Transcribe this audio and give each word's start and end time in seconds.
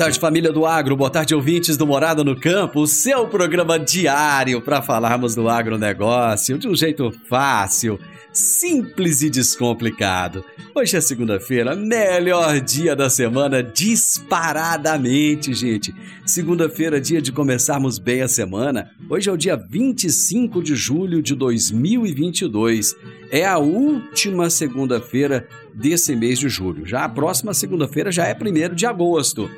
Tarde, 0.00 0.18
família 0.18 0.50
do 0.50 0.64
agro. 0.64 0.96
Boa 0.96 1.10
tarde, 1.10 1.34
ouvintes 1.34 1.76
do 1.76 1.86
Morada 1.86 2.24
no 2.24 2.34
Campo. 2.34 2.80
O 2.80 2.86
seu 2.86 3.26
programa 3.26 3.78
diário 3.78 4.62
para 4.62 4.80
falarmos 4.80 5.34
do 5.34 5.46
agronegócio 5.46 6.56
de 6.56 6.66
um 6.66 6.74
jeito 6.74 7.12
fácil, 7.28 8.00
simples 8.32 9.20
e 9.20 9.28
descomplicado. 9.28 10.42
Hoje 10.74 10.96
é 10.96 11.02
segunda-feira, 11.02 11.76
melhor 11.76 12.60
dia 12.60 12.96
da 12.96 13.10
semana, 13.10 13.62
disparadamente, 13.62 15.52
gente. 15.52 15.94
Segunda-feira, 16.24 16.98
dia 16.98 17.20
de 17.20 17.30
começarmos 17.30 17.98
bem 17.98 18.22
a 18.22 18.28
semana. 18.28 18.90
Hoje 19.06 19.28
é 19.28 19.32
o 19.32 19.36
dia 19.36 19.54
25 19.54 20.62
de 20.62 20.74
julho 20.74 21.20
de 21.20 21.34
2022. 21.34 22.96
É 23.30 23.44
a 23.44 23.58
última 23.58 24.48
segunda-feira 24.48 25.46
desse 25.74 26.16
mês 26.16 26.38
de 26.38 26.48
julho. 26.48 26.86
Já 26.86 27.04
a 27.04 27.08
próxima 27.08 27.52
segunda-feira 27.52 28.10
já 28.10 28.24
é 28.24 28.34
1 28.34 28.74
de 28.74 28.86
agosto. 28.86 29.50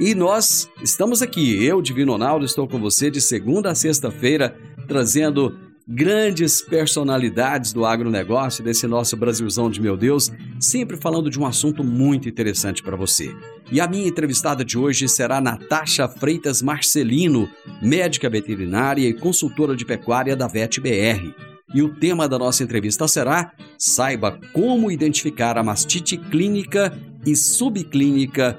E 0.00 0.14
nós 0.14 0.66
estamos 0.82 1.20
aqui, 1.20 1.62
eu, 1.62 1.82
Divino 1.82 2.12
Ronaldo, 2.12 2.46
estou 2.46 2.66
com 2.66 2.80
você 2.80 3.10
de 3.10 3.20
segunda 3.20 3.70
a 3.70 3.74
sexta-feira, 3.74 4.56
trazendo 4.88 5.58
grandes 5.86 6.62
personalidades 6.62 7.70
do 7.70 7.84
agronegócio, 7.84 8.64
desse 8.64 8.86
nosso 8.86 9.14
Brasilzão 9.14 9.70
de 9.70 9.78
meu 9.78 9.98
Deus, 9.98 10.32
sempre 10.58 10.96
falando 10.96 11.28
de 11.28 11.38
um 11.38 11.44
assunto 11.44 11.84
muito 11.84 12.26
interessante 12.30 12.82
para 12.82 12.96
você. 12.96 13.36
E 13.70 13.78
a 13.78 13.86
minha 13.86 14.08
entrevistada 14.08 14.64
de 14.64 14.78
hoje 14.78 15.06
será 15.06 15.38
Natasha 15.38 16.08
Freitas 16.08 16.62
Marcelino, 16.62 17.46
médica 17.82 18.30
veterinária 18.30 19.06
e 19.06 19.12
consultora 19.12 19.76
de 19.76 19.84
pecuária 19.84 20.34
da 20.34 20.48
VetBR. 20.48 21.34
E 21.74 21.82
o 21.82 21.94
tema 21.94 22.26
da 22.26 22.38
nossa 22.38 22.64
entrevista 22.64 23.06
será: 23.06 23.52
saiba 23.76 24.40
como 24.54 24.90
identificar 24.90 25.58
a 25.58 25.62
mastite 25.62 26.16
clínica 26.16 26.98
e 27.26 27.36
subclínica 27.36 28.58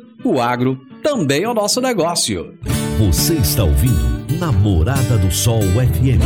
o 0.23 0.39
agro 0.39 0.79
também 1.03 1.43
é 1.43 1.49
o 1.49 1.53
nosso 1.53 1.81
negócio. 1.81 2.53
Você 2.99 3.33
está 3.35 3.63
ouvindo 3.63 4.39
Namorada 4.39 5.17
do 5.17 5.31
Sol 5.31 5.61
FM. 5.61 6.21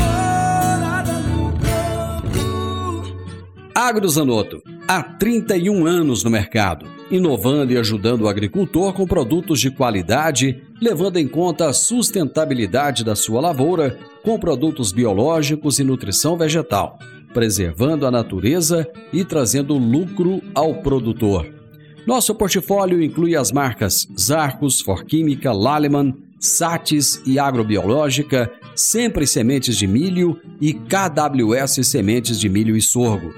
AgroZanoto, 3.73 4.61
há 4.87 5.03
31 5.03 5.85
anos 5.85 6.23
no 6.23 6.29
mercado, 6.29 6.85
inovando 7.11 7.73
e 7.73 7.77
ajudando 7.77 8.21
o 8.21 8.27
agricultor 8.27 8.93
com 8.93 9.05
produtos 9.05 9.59
de 9.59 9.69
qualidade, 9.69 10.63
levando 10.81 11.17
em 11.17 11.27
conta 11.27 11.69
a 11.69 11.73
sustentabilidade 11.73 13.03
da 13.03 13.15
sua 13.15 13.41
lavoura 13.41 13.97
com 14.23 14.39
produtos 14.39 14.91
biológicos 14.91 15.77
e 15.79 15.83
nutrição 15.83 16.37
vegetal, 16.37 16.97
preservando 17.33 18.05
a 18.05 18.11
natureza 18.11 18.87
e 19.11 19.23
trazendo 19.23 19.77
lucro 19.77 20.41
ao 20.53 20.75
produtor. 20.75 21.54
Nosso 22.05 22.35
portfólio 22.35 23.01
inclui 23.01 23.35
as 23.35 23.51
marcas 23.51 24.07
Zarcos, 24.17 24.79
Forquímica, 24.79 25.51
Laleman, 25.51 26.15
Satis 26.39 27.19
e 27.25 27.39
Agrobiológica, 27.39 28.51
Sempre 28.75 29.25
Sementes 29.25 29.75
de 29.77 29.87
Milho 29.87 30.39
e 30.61 30.73
KWS 30.73 31.87
Sementes 31.87 32.39
de 32.39 32.47
Milho 32.47 32.77
e 32.77 32.81
Sorgo. 32.81 33.33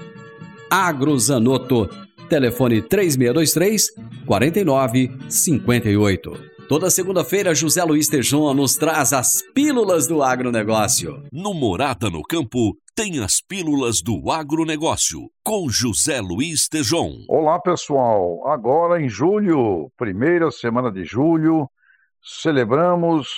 Agrozanoto, 0.68 1.88
telefone 2.28 2.82
3623 2.82 3.92
4958. 4.26 6.47
Toda 6.68 6.90
segunda-feira, 6.90 7.54
José 7.54 7.82
Luiz 7.82 8.08
Tejon 8.08 8.52
nos 8.52 8.76
traz 8.76 9.14
as 9.14 9.42
pílulas 9.54 10.06
do 10.06 10.22
agronegócio. 10.22 11.22
No 11.32 11.54
Morada 11.54 12.10
no 12.10 12.22
Campo, 12.22 12.76
tem 12.94 13.24
as 13.24 13.40
pílulas 13.40 14.02
do 14.02 14.30
agronegócio, 14.30 15.30
com 15.42 15.70
José 15.70 16.20
Luiz 16.20 16.68
Tejon. 16.68 17.24
Olá, 17.26 17.58
pessoal. 17.58 18.46
Agora 18.46 19.00
em 19.00 19.08
julho, 19.08 19.90
primeira 19.96 20.50
semana 20.50 20.92
de 20.92 21.04
julho, 21.04 21.70
celebramos 22.22 23.28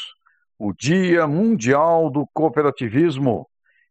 o 0.58 0.72
Dia 0.72 1.24
Mundial 1.28 2.10
do 2.10 2.26
Cooperativismo, 2.34 3.46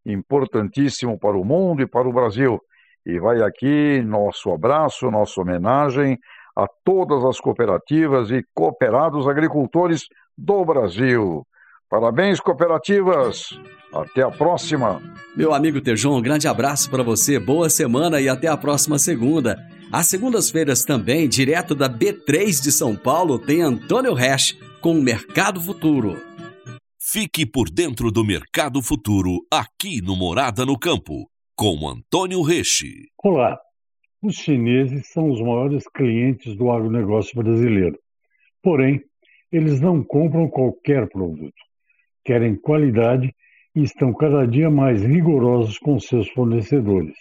importantíssimo 0.05 1.17
para 1.17 1.37
o 1.37 1.45
mundo 1.45 1.81
e 1.81 1.87
para 1.87 2.09
o 2.09 2.13
Brasil. 2.13 2.59
E 3.05 3.17
vai 3.21 3.41
aqui 3.41 4.01
nosso 4.01 4.51
abraço, 4.51 5.09
nossa 5.09 5.39
homenagem 5.39 6.19
a 6.55 6.67
todas 6.83 7.23
as 7.25 7.39
cooperativas 7.39 8.31
e 8.31 8.43
cooperados 8.53 9.27
agricultores 9.27 10.07
do 10.37 10.63
Brasil. 10.65 11.45
Parabéns, 11.89 12.39
cooperativas! 12.39 13.49
Até 13.91 14.21
a 14.21 14.29
próxima! 14.29 15.01
Meu 15.35 15.53
amigo 15.53 15.81
Tejon, 15.81 16.17
um 16.17 16.21
grande 16.21 16.47
abraço 16.47 16.89
para 16.89 17.01
você, 17.01 17.39
boa 17.39 17.69
semana 17.69 18.21
e 18.21 18.29
até 18.29 18.47
a 18.47 18.55
próxima 18.55 18.99
segunda. 18.99 19.57
Às 19.91 20.05
segundas-feiras 20.05 20.83
também, 20.83 21.27
direto 21.27 21.73
da 21.73 21.89
B3 21.89 22.61
de 22.61 22.71
São 22.71 22.95
Paulo, 22.95 23.39
tem 23.39 23.63
Antônio 23.63 24.13
Resch 24.13 24.55
com 24.81 24.91
o 24.91 25.01
Mercado 25.01 25.59
Futuro. 25.59 26.21
Fique 27.01 27.43
por 27.43 27.71
dentro 27.71 28.11
do 28.11 28.23
Mercado 28.23 28.83
Futuro 28.83 29.39
aqui 29.51 29.99
no 29.99 30.15
Morada 30.15 30.63
no 30.63 30.77
Campo, 30.77 31.27
com 31.55 31.89
Antônio 31.89 32.43
Resch. 32.43 32.83
Olá, 33.23 33.57
os 34.21 34.35
chineses 34.35 35.07
são 35.11 35.29
os 35.29 35.39
maiores 35.41 35.87
clientes 35.87 36.55
do 36.55 36.69
agronegócio 36.69 37.35
brasileiro. 37.41 37.97
Porém, 38.61 39.01
eles 39.51 39.79
não 39.79 40.03
compram 40.03 40.49
qualquer 40.49 41.07
produto. 41.07 41.55
Querem 42.23 42.55
qualidade 42.55 43.33
e 43.73 43.81
estão 43.81 44.13
cada 44.13 44.45
dia 44.45 44.69
mais 44.69 45.01
rigorosos 45.03 45.77
com 45.77 45.99
seus 45.99 46.29
fornecedores. 46.29 47.15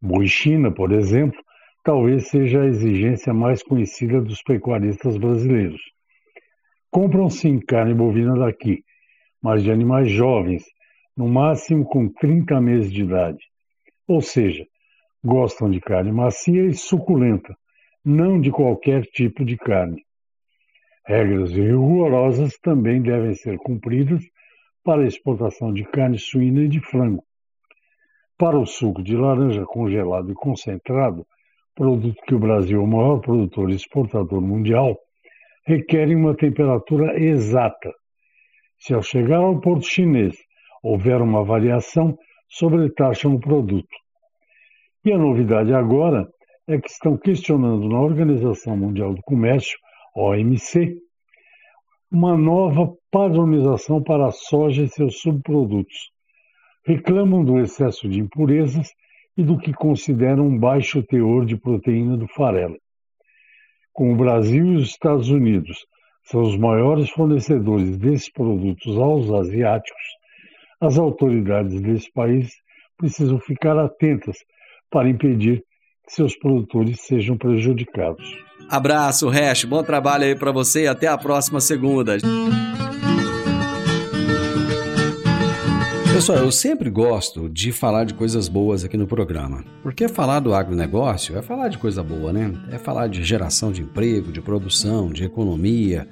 Boi 0.00 0.26
China, 0.26 0.70
por 0.70 0.92
exemplo, 0.92 1.40
talvez 1.82 2.28
seja 2.28 2.62
a 2.62 2.66
exigência 2.66 3.32
mais 3.32 3.62
conhecida 3.62 4.20
dos 4.20 4.42
pecuaristas 4.42 5.16
brasileiros. 5.16 5.80
Compram 6.90 7.30
sim 7.30 7.58
carne 7.58 7.94
bovina 7.94 8.36
daqui, 8.38 8.84
mas 9.42 9.62
de 9.62 9.70
animais 9.70 10.10
jovens, 10.10 10.64
no 11.16 11.26
máximo 11.26 11.84
com 11.84 12.08
30 12.08 12.60
meses 12.60 12.92
de 12.92 13.02
idade. 13.02 13.38
Ou 14.06 14.20
seja, 14.20 14.66
Gostam 15.24 15.70
de 15.70 15.80
carne 15.80 16.12
macia 16.12 16.64
e 16.64 16.74
suculenta, 16.74 17.56
não 18.04 18.40
de 18.40 18.50
qualquer 18.50 19.02
tipo 19.02 19.44
de 19.44 19.56
carne. 19.56 20.04
Regras 21.06 21.52
rigorosas 21.52 22.58
também 22.58 23.00
devem 23.00 23.34
ser 23.34 23.58
cumpridas 23.58 24.22
para 24.84 25.02
a 25.02 25.06
exportação 25.06 25.72
de 25.72 25.84
carne 25.84 26.18
suína 26.18 26.62
e 26.62 26.68
de 26.68 26.80
frango. 26.80 27.24
Para 28.38 28.58
o 28.58 28.66
suco 28.66 29.02
de 29.02 29.16
laranja 29.16 29.64
congelado 29.64 30.30
e 30.30 30.34
concentrado, 30.34 31.26
produto 31.74 32.20
que 32.26 32.34
o 32.34 32.38
Brasil 32.38 32.80
é 32.80 32.84
o 32.84 32.86
maior 32.86 33.20
produtor 33.20 33.70
e 33.70 33.74
exportador 33.74 34.40
mundial, 34.40 34.96
requerem 35.66 36.16
uma 36.16 36.36
temperatura 36.36 37.20
exata. 37.20 37.92
Se 38.78 38.94
ao 38.94 39.02
chegar 39.02 39.38
ao 39.38 39.60
porto 39.60 39.86
chinês 39.86 40.36
houver 40.82 41.20
uma 41.20 41.44
variação 41.44 42.16
sobre 42.48 42.90
taxa 42.90 43.28
no 43.28 43.40
produto. 43.40 43.88
E 45.06 45.12
a 45.12 45.16
novidade 45.16 45.72
agora 45.72 46.28
é 46.66 46.80
que 46.80 46.90
estão 46.90 47.16
questionando 47.16 47.88
na 47.88 48.00
Organização 48.00 48.76
Mundial 48.76 49.14
do 49.14 49.22
Comércio, 49.22 49.78
OMC, 50.16 50.96
uma 52.10 52.36
nova 52.36 52.92
padronização 53.08 54.02
para 54.02 54.26
a 54.26 54.32
soja 54.32 54.82
e 54.82 54.88
seus 54.88 55.20
subprodutos. 55.20 56.10
Reclamam 56.84 57.44
do 57.44 57.60
excesso 57.60 58.08
de 58.08 58.18
impurezas 58.18 58.90
e 59.36 59.44
do 59.44 59.56
que 59.56 59.72
consideram 59.72 60.48
um 60.48 60.58
baixo 60.58 61.00
teor 61.04 61.46
de 61.46 61.56
proteína 61.56 62.16
do 62.16 62.26
farelo. 62.26 62.76
Com 63.92 64.12
o 64.12 64.16
Brasil 64.16 64.72
e 64.72 64.74
os 64.74 64.88
Estados 64.88 65.28
Unidos 65.28 65.86
são 66.24 66.42
os 66.42 66.58
maiores 66.58 67.08
fornecedores 67.10 67.96
desses 67.96 68.28
produtos 68.28 68.98
aos 68.98 69.30
asiáticos, 69.30 70.02
as 70.80 70.98
autoridades 70.98 71.80
desse 71.80 72.10
país 72.12 72.50
precisam 72.98 73.38
ficar 73.38 73.78
atentas 73.78 74.36
para 74.96 75.10
impedir 75.10 75.62
que 76.06 76.14
seus 76.14 76.34
produtores 76.34 77.02
sejam 77.02 77.36
prejudicados. 77.36 78.34
Abraço, 78.66 79.28
Hash, 79.28 79.66
bom 79.66 79.82
trabalho 79.82 80.24
aí 80.24 80.34
para 80.34 80.50
você 80.50 80.84
e 80.84 80.86
até 80.86 81.06
a 81.06 81.18
próxima 81.18 81.60
segunda. 81.60 82.16
Pessoal, 86.14 86.38
eu 86.38 86.50
sempre 86.50 86.88
gosto 86.88 87.46
de 87.46 87.72
falar 87.72 88.04
de 88.04 88.14
coisas 88.14 88.48
boas 88.48 88.84
aqui 88.84 88.96
no 88.96 89.06
programa. 89.06 89.62
Porque 89.82 90.08
falar 90.08 90.40
do 90.40 90.54
agronegócio 90.54 91.36
é 91.36 91.42
falar 91.42 91.68
de 91.68 91.76
coisa 91.76 92.02
boa, 92.02 92.32
né? 92.32 92.50
É 92.72 92.78
falar 92.78 93.08
de 93.08 93.22
geração 93.22 93.70
de 93.70 93.82
emprego, 93.82 94.32
de 94.32 94.40
produção, 94.40 95.10
de 95.10 95.24
economia, 95.24 96.08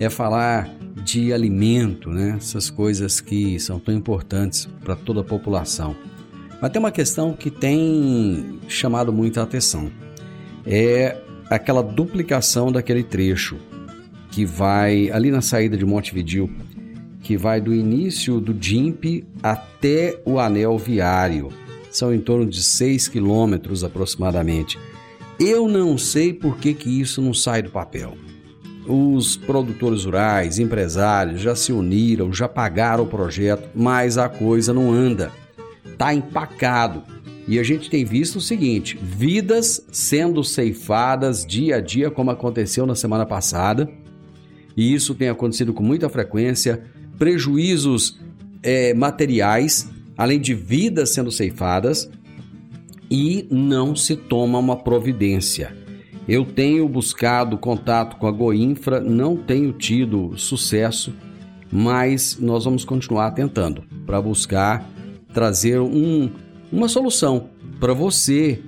é 0.00 0.08
falar 0.08 0.70
de 1.04 1.30
alimento, 1.30 2.08
né? 2.08 2.36
Essas 2.38 2.70
coisas 2.70 3.20
que 3.20 3.60
são 3.60 3.78
tão 3.78 3.94
importantes 3.94 4.64
para 4.82 4.96
toda 4.96 5.20
a 5.20 5.24
população. 5.24 5.94
Mas 6.60 6.70
tem 6.70 6.80
uma 6.80 6.90
questão 6.90 7.32
que 7.32 7.50
tem 7.50 8.60
chamado 8.68 9.12
muita 9.12 9.42
atenção. 9.42 9.90
É 10.66 11.16
aquela 11.50 11.82
duplicação 11.82 12.72
daquele 12.72 13.02
trecho 13.02 13.56
que 14.30 14.44
vai 14.44 15.10
ali 15.10 15.30
na 15.30 15.40
saída 15.40 15.76
de 15.76 15.84
Montevideo 15.84 16.50
que 17.24 17.38
vai 17.38 17.58
do 17.58 17.74
início 17.74 18.38
do 18.38 18.52
DIMP 18.52 19.24
até 19.42 20.20
o 20.26 20.38
anel 20.38 20.76
viário. 20.76 21.48
São 21.90 22.12
em 22.14 22.20
torno 22.20 22.44
de 22.46 22.62
6 22.62 23.08
quilômetros 23.08 23.82
aproximadamente. 23.82 24.78
Eu 25.40 25.66
não 25.66 25.96
sei 25.96 26.34
por 26.34 26.58
que, 26.58 26.74
que 26.74 27.00
isso 27.00 27.22
não 27.22 27.32
sai 27.32 27.62
do 27.62 27.70
papel. 27.70 28.14
Os 28.86 29.36
produtores 29.38 30.04
rurais, 30.04 30.58
empresários 30.58 31.40
já 31.40 31.56
se 31.56 31.72
uniram, 31.72 32.30
já 32.30 32.46
pagaram 32.46 33.04
o 33.04 33.08
projeto, 33.08 33.70
mas 33.74 34.18
a 34.18 34.28
coisa 34.28 34.74
não 34.74 34.92
anda. 34.92 35.32
Está 35.94 36.14
empacado. 36.14 37.02
E 37.46 37.58
a 37.58 37.62
gente 37.62 37.88
tem 37.88 38.04
visto 38.04 38.36
o 38.36 38.40
seguinte: 38.40 38.98
vidas 39.00 39.86
sendo 39.90 40.42
ceifadas 40.42 41.46
dia 41.46 41.76
a 41.76 41.80
dia, 41.80 42.10
como 42.10 42.30
aconteceu 42.30 42.84
na 42.84 42.94
semana 42.94 43.24
passada. 43.24 43.88
E 44.76 44.92
isso 44.92 45.14
tem 45.14 45.28
acontecido 45.28 45.72
com 45.72 45.82
muita 45.82 46.08
frequência 46.08 46.82
prejuízos 47.16 48.18
é, 48.62 48.92
materiais, 48.92 49.88
além 50.16 50.40
de 50.40 50.52
vidas 50.52 51.10
sendo 51.10 51.30
ceifadas, 51.30 52.10
e 53.08 53.46
não 53.50 53.94
se 53.94 54.16
toma 54.16 54.58
uma 54.58 54.76
providência. 54.76 55.76
Eu 56.26 56.44
tenho 56.44 56.88
buscado 56.88 57.58
contato 57.58 58.16
com 58.16 58.26
a 58.26 58.32
Goinfra, 58.32 58.98
não 58.98 59.36
tenho 59.36 59.72
tido 59.72 60.32
sucesso, 60.36 61.14
mas 61.70 62.38
nós 62.40 62.64
vamos 62.64 62.84
continuar 62.84 63.30
tentando 63.32 63.84
para 64.06 64.20
buscar 64.20 64.90
trazer 65.34 65.80
um, 65.80 66.30
uma 66.72 66.88
solução 66.88 67.50
para 67.78 67.92
você 67.92 68.60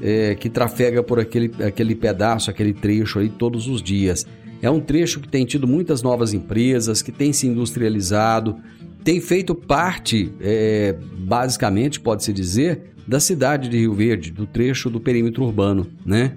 é, 0.00 0.34
que 0.34 0.48
trafega 0.48 1.02
por 1.02 1.18
aquele, 1.18 1.52
aquele 1.62 1.94
pedaço, 1.94 2.50
aquele 2.50 2.72
trecho 2.72 3.18
aí 3.18 3.28
todos 3.28 3.66
os 3.68 3.82
dias. 3.82 4.26
É 4.62 4.70
um 4.70 4.80
trecho 4.80 5.20
que 5.20 5.28
tem 5.28 5.44
tido 5.44 5.66
muitas 5.66 6.00
novas 6.00 6.32
empresas, 6.32 7.02
que 7.02 7.12
tem 7.12 7.32
se 7.32 7.46
industrializado, 7.46 8.56
tem 9.02 9.20
feito 9.20 9.54
parte, 9.54 10.32
é, 10.40 10.96
basicamente, 11.18 12.00
pode-se 12.00 12.32
dizer, 12.32 12.94
da 13.06 13.20
cidade 13.20 13.68
de 13.68 13.76
Rio 13.76 13.92
Verde, 13.92 14.30
do 14.30 14.46
trecho 14.46 14.88
do 14.88 14.98
perímetro 14.98 15.44
urbano, 15.44 15.86
né? 16.06 16.36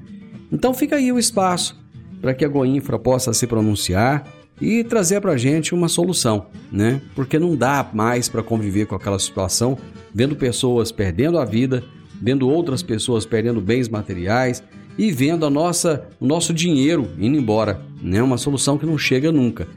Então 0.52 0.74
fica 0.74 0.98
aí 0.98 1.12
o 1.12 1.20
espaço 1.20 1.80
para 2.22 2.34
que 2.34 2.44
a 2.44 2.48
Goinfra 2.48 3.00
possa 3.00 3.32
se 3.32 3.48
pronunciar 3.48 4.28
e 4.60 4.84
trazer 4.84 5.22
para 5.22 5.34
a 5.34 5.38
gente 5.38 5.74
uma 5.74 5.88
solução, 5.88 6.48
né? 6.72 7.02
Porque 7.16 7.38
não 7.38 7.56
dá 7.56 7.88
mais 7.94 8.28
para 8.28 8.44
conviver 8.44 8.88
com 8.88 8.96
aquela 8.96 9.20
situação, 9.20 9.78
vendo 10.14 10.36
pessoas 10.36 10.92
perdendo 10.92 11.38
a 11.38 11.46
vida, 11.46 11.84
vendo 12.22 12.50
outras 12.50 12.82
pessoas 12.82 13.26
perdendo 13.26 13.62
bens 13.62 13.88
materiais, 13.88 14.64
e 14.98 15.12
vendo 15.12 15.46
a 15.46 15.50
nossa, 15.50 16.08
o 16.20 16.26
nosso 16.26 16.54
dinheiro 16.54 17.08
indo 17.20 17.38
embora. 17.38 17.82
Né? 18.02 18.22
Uma 18.22 18.38
solução 18.38 18.78
que 18.78 18.86
não 18.86 18.98
chega 18.98 19.32
nunca. 19.32 19.68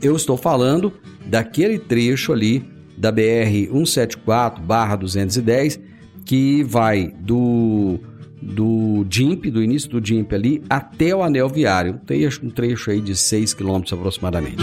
Eu 0.00 0.16
estou 0.16 0.36
falando 0.36 0.92
daquele 1.26 1.78
trecho 1.78 2.32
ali 2.32 2.64
da 2.96 3.12
BR 3.12 3.68
174/210 3.72 5.80
que 6.24 6.62
vai 6.62 7.12
do 7.20 7.98
do 8.42 9.04
DIMP, 9.04 9.50
do 9.50 9.62
início 9.62 9.88
do 9.88 10.00
DIMP 10.00 10.32
ali 10.34 10.62
até 10.68 11.14
o 11.14 11.22
anel 11.22 11.48
viário, 11.48 11.94
um 11.94 11.98
trecho, 11.98 12.44
um 12.44 12.50
trecho 12.50 12.90
aí 12.90 13.00
de 13.00 13.14
6 13.14 13.54
quilômetros 13.54 13.92
aproximadamente. 13.92 14.62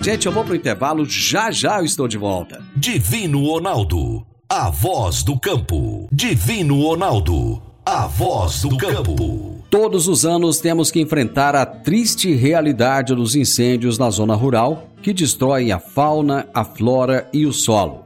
Gente, 0.00 0.26
eu 0.26 0.32
vou 0.32 0.44
pro 0.44 0.54
intervalo, 0.54 1.04
já 1.04 1.50
já 1.50 1.80
eu 1.80 1.84
estou 1.84 2.06
de 2.06 2.16
volta. 2.16 2.62
Divino 2.76 3.44
Ronaldo 3.44 4.24
a 4.48 4.70
voz 4.70 5.24
do 5.24 5.38
campo. 5.38 6.08
Divino 6.12 6.80
Ronaldo, 6.80 7.60
a 7.84 8.06
voz 8.06 8.62
do 8.62 8.76
campo. 8.78 9.64
Todos 9.68 10.06
os 10.06 10.24
anos 10.24 10.60
temos 10.60 10.88
que 10.88 11.00
enfrentar 11.00 11.56
a 11.56 11.66
triste 11.66 12.32
realidade 12.32 13.12
dos 13.12 13.34
incêndios 13.34 13.98
na 13.98 14.08
zona 14.08 14.36
rural 14.36 14.88
que 15.02 15.12
destroem 15.12 15.72
a 15.72 15.80
fauna, 15.80 16.48
a 16.54 16.64
flora 16.64 17.28
e 17.32 17.44
o 17.44 17.52
solo. 17.52 18.05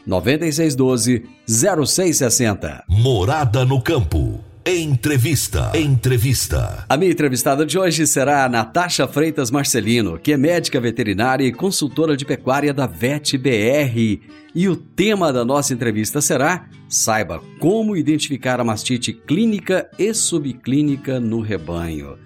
9612 0.11 1.23
0660. 1.47 2.83
Morada 2.89 3.63
no 3.63 3.81
campo. 3.81 4.43
Entrevista. 4.65 5.71
Entrevista. 5.73 6.85
A 6.87 6.97
minha 6.97 7.11
entrevistada 7.11 7.65
de 7.65 7.79
hoje 7.79 8.05
será 8.05 8.43
a 8.43 8.49
Natasha 8.49 9.07
Freitas 9.07 9.49
Marcelino, 9.49 10.19
que 10.19 10.33
é 10.33 10.37
médica 10.37 10.79
veterinária 10.81 11.45
e 11.45 11.53
consultora 11.53 12.17
de 12.17 12.25
pecuária 12.25 12.73
da 12.73 12.85
VET 12.85 13.37
BR. 13.37 14.19
E 14.53 14.67
o 14.67 14.75
tema 14.75 15.31
da 15.31 15.45
nossa 15.45 15.73
entrevista 15.73 16.19
será: 16.19 16.67
saiba 16.89 17.41
como 17.57 17.95
identificar 17.95 18.59
a 18.59 18.65
mastite 18.65 19.13
clínica 19.13 19.89
e 19.97 20.13
subclínica 20.13 21.21
no 21.21 21.39
rebanho. 21.39 22.19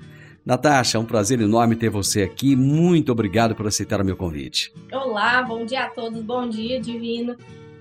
Natasha, 0.43 0.97
é 0.97 1.01
um 1.01 1.05
prazer 1.05 1.39
enorme 1.39 1.75
ter 1.75 1.89
você 1.89 2.23
aqui. 2.23 2.55
Muito 2.55 3.11
obrigado 3.11 3.55
por 3.55 3.67
aceitar 3.67 4.01
o 4.01 4.05
meu 4.05 4.17
convite. 4.17 4.73
Olá, 4.91 5.41
bom 5.43 5.65
dia 5.65 5.85
a 5.85 5.89
todos. 5.89 6.21
Bom 6.21 6.49
dia, 6.49 6.81
Divino 6.81 7.35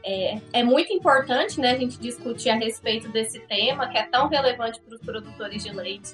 é, 0.05 0.39
é 0.53 0.63
muito 0.63 0.93
importante 0.93 1.59
né, 1.59 1.73
a 1.73 1.79
gente 1.79 1.99
discutir 1.99 2.51
a 2.51 2.57
respeito 2.57 3.09
desse 3.11 3.41
tema 3.41 3.89
que 3.89 3.97
é 3.97 4.03
tão 4.03 4.29
relevante 4.29 4.79
para 4.81 4.95
os 4.95 5.01
produtores 5.01 5.65
de 5.65 5.73
leite. 5.73 6.13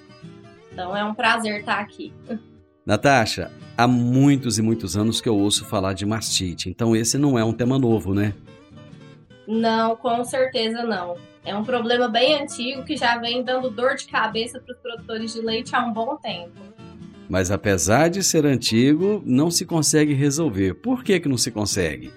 Então 0.73 0.97
é 0.97 1.05
um 1.05 1.13
prazer 1.13 1.61
estar 1.61 1.81
aqui. 1.81 2.13
Natasha, 2.87 3.51
há 3.77 3.89
muitos 3.89 4.59
e 4.59 4.63
muitos 4.63 4.97
anos 4.97 5.21
que 5.21 5.29
eu 5.29 5.37
ouço 5.37 5.65
falar 5.65 5.93
de 5.93 6.07
mastite, 6.07 6.71
então 6.71 6.95
esse 6.95 7.19
não 7.19 7.39
é 7.39 7.45
um 7.45 7.53
tema 7.53 7.79
novo, 7.79 8.15
né? 8.15 8.33
Não, 9.47 9.97
com 9.97 10.25
certeza 10.25 10.85
não. 10.85 11.17
É 11.45 11.55
um 11.57 11.65
problema 11.65 12.09
bem 12.09 12.41
antigo 12.41 12.85
que 12.85 12.97
já 12.97 13.19
vem 13.19 13.43
dando 13.43 13.71
dor 13.71 13.97
de 13.97 14.07
cabeça 14.07 14.61
para 14.61 14.75
os 14.75 14.81
produtores 14.81 15.33
de 15.33 15.41
leite 15.41 15.75
há 15.75 15.85
um 15.85 15.93
bom 15.93 16.17
tempo. 16.17 16.53
Mas 17.29 17.51
apesar 17.51 18.09
de 18.09 18.23
ser 18.23 18.47
antigo, 18.47 19.23
não 19.25 19.51
se 19.51 19.65
consegue 19.65 20.13
resolver. 20.13 20.75
Por 20.75 21.03
que, 21.03 21.19
que 21.19 21.29
não 21.29 21.39
se 21.39 21.51
consegue? 21.51 22.13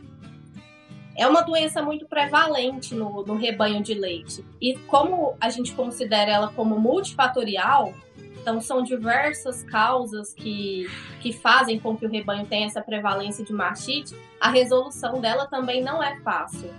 É 1.15 1.27
uma 1.27 1.41
doença 1.41 1.81
muito 1.81 2.05
prevalente 2.07 2.95
no, 2.95 3.23
no 3.23 3.35
rebanho 3.35 3.81
de 3.83 3.93
leite. 3.93 4.43
E 4.59 4.77
como 4.87 5.35
a 5.39 5.49
gente 5.49 5.73
considera 5.73 6.31
ela 6.31 6.47
como 6.53 6.79
multifatorial, 6.79 7.93
Então, 8.41 8.59
são 8.59 8.83
diversas 8.83 9.63
causas 9.63 10.33
que, 10.33 10.85
que 11.21 11.31
fazem 11.31 11.79
com 11.79 11.95
que 11.95 12.05
o 12.05 12.09
rebanho 12.09 12.45
tenha 12.45 12.65
essa 12.65 12.81
prevalência 12.81 13.43
de 13.43 13.53
mastite. 13.53 14.13
A 14.37 14.49
resolução 14.49 15.21
dela 15.21 15.45
também 15.47 15.81
não 15.81 16.03
é 16.03 16.19
fácil. 16.19 16.69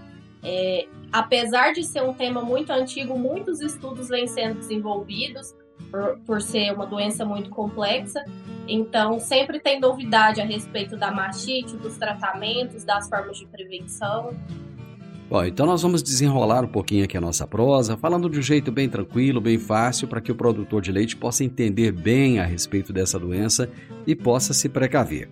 É, 0.43 0.87
apesar 1.11 1.73
de 1.73 1.83
ser 1.83 2.03
um 2.03 2.13
tema 2.13 2.43
muito 2.43 2.71
antigo, 2.71 3.19
muitos 3.19 3.63
estudos 3.63 4.11
vêm 4.11 4.27
sendo 4.27 4.59
desenvolvidos 4.59 5.55
por, 5.95 6.19
por 6.27 6.43
ser 6.43 6.73
uma 6.73 6.87
doença 6.87 7.25
muito 7.25 7.51
complexa. 7.51 8.25
Então, 8.67 9.21
sempre 9.21 9.61
tem 9.61 9.79
novidade 9.79 10.41
a 10.41 10.45
respeito 10.45 10.97
da 10.97 11.13
mastite, 11.13 11.77
dos 11.77 11.97
tratamentos, 11.97 12.83
das 12.83 13.09
formas 13.09 13.37
de 13.37 13.47
prevenção. 13.47 14.35
Bom, 15.31 15.45
então 15.45 15.67
nós 15.67 15.83
vamos 15.83 16.03
desenrolar 16.03 16.65
um 16.65 16.69
pouquinho 16.69 17.05
aqui 17.05 17.17
a 17.17 17.21
nossa 17.21 17.47
prosa, 17.47 17.97
falando 17.97 18.29
de 18.29 18.39
um 18.41 18.43
jeito 18.43 18.73
bem 18.73 18.89
tranquilo, 18.89 19.41
bem 19.41 19.59
fácil, 19.59 20.09
para 20.09 20.21
que 20.21 20.33
o 20.33 20.35
produtor 20.35 20.83
de 20.83 20.91
leite 20.91 21.17
possa 21.17 21.45
entender 21.45 21.93
bem 21.93 22.41
a 22.41 22.45
respeito 22.45 22.93
dessa 22.93 23.19
doença 23.19 23.71
e 24.07 24.17
possa 24.17 24.53
se 24.53 24.69
precaver. 24.69 25.29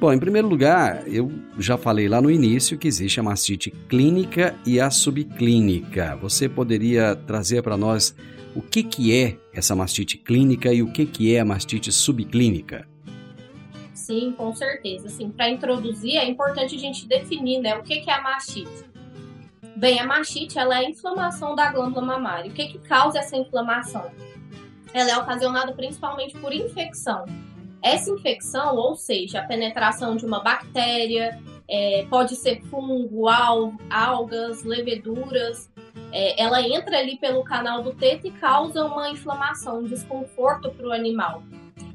Bom, 0.00 0.12
em 0.12 0.18
primeiro 0.18 0.48
lugar, 0.48 1.06
eu 1.06 1.30
já 1.58 1.76
falei 1.76 2.08
lá 2.08 2.20
no 2.20 2.30
início 2.30 2.76
que 2.76 2.88
existe 2.88 3.20
a 3.20 3.22
mastite 3.22 3.70
clínica 3.88 4.54
e 4.66 4.80
a 4.80 4.90
subclínica. 4.90 6.16
Você 6.20 6.48
poderia 6.48 7.14
trazer 7.14 7.62
para 7.62 7.76
nós 7.76 8.14
o 8.54 8.62
que, 8.62 8.82
que 8.82 9.14
é 9.16 9.38
essa 9.52 9.74
mastite 9.74 10.18
clínica 10.18 10.72
e 10.72 10.82
o 10.82 10.92
que, 10.92 11.06
que 11.06 11.34
é 11.34 11.40
a 11.40 11.44
mastite 11.44 11.90
subclínica? 11.90 12.86
Sim, 13.94 14.32
com 14.32 14.54
certeza. 14.54 15.06
Assim, 15.06 15.30
para 15.30 15.48
introduzir, 15.48 16.16
é 16.16 16.28
importante 16.28 16.74
a 16.74 16.78
gente 16.78 17.06
definir 17.06 17.60
né, 17.60 17.76
o 17.76 17.82
que, 17.82 18.00
que 18.00 18.10
é 18.10 18.14
a 18.14 18.22
mastite. 18.22 18.84
Bem, 19.76 19.98
a 19.98 20.06
mastite 20.06 20.58
ela 20.58 20.76
é 20.76 20.86
a 20.86 20.90
inflamação 20.90 21.54
da 21.54 21.72
glândula 21.72 22.04
mamária. 22.04 22.50
O 22.50 22.54
que, 22.54 22.68
que 22.68 22.78
causa 22.78 23.18
essa 23.18 23.36
inflamação? 23.36 24.10
Ela 24.92 25.10
é 25.10 25.16
ocasionada 25.16 25.72
principalmente 25.72 26.36
por 26.38 26.52
infecção. 26.52 27.24
Essa 27.82 28.10
infecção, 28.10 28.76
ou 28.76 28.94
seja, 28.94 29.40
a 29.40 29.44
penetração 29.44 30.14
de 30.14 30.24
uma 30.24 30.42
bactéria, 30.42 31.40
é, 31.68 32.06
pode 32.08 32.36
ser 32.36 32.60
fungo, 32.64 33.28
al, 33.28 33.72
algas, 33.90 34.62
leveduras, 34.62 35.71
é, 36.12 36.40
ela 36.40 36.62
entra 36.62 36.98
ali 36.98 37.16
pelo 37.16 37.42
canal 37.42 37.82
do 37.82 37.94
teto 37.94 38.26
e 38.26 38.30
causa 38.30 38.84
uma 38.84 39.08
inflamação, 39.08 39.80
um 39.80 39.84
desconforto 39.84 40.70
para 40.70 40.86
o 40.86 40.92
animal. 40.92 41.42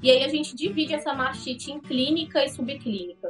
E 0.02 0.12
aí 0.12 0.24
a 0.24 0.28
gente 0.28 0.56
divide 0.56 0.94
essa 0.94 1.14
mastite 1.14 1.72
em 1.72 1.80
clínica 1.80 2.44
e 2.44 2.50
subclínica. 2.50 3.30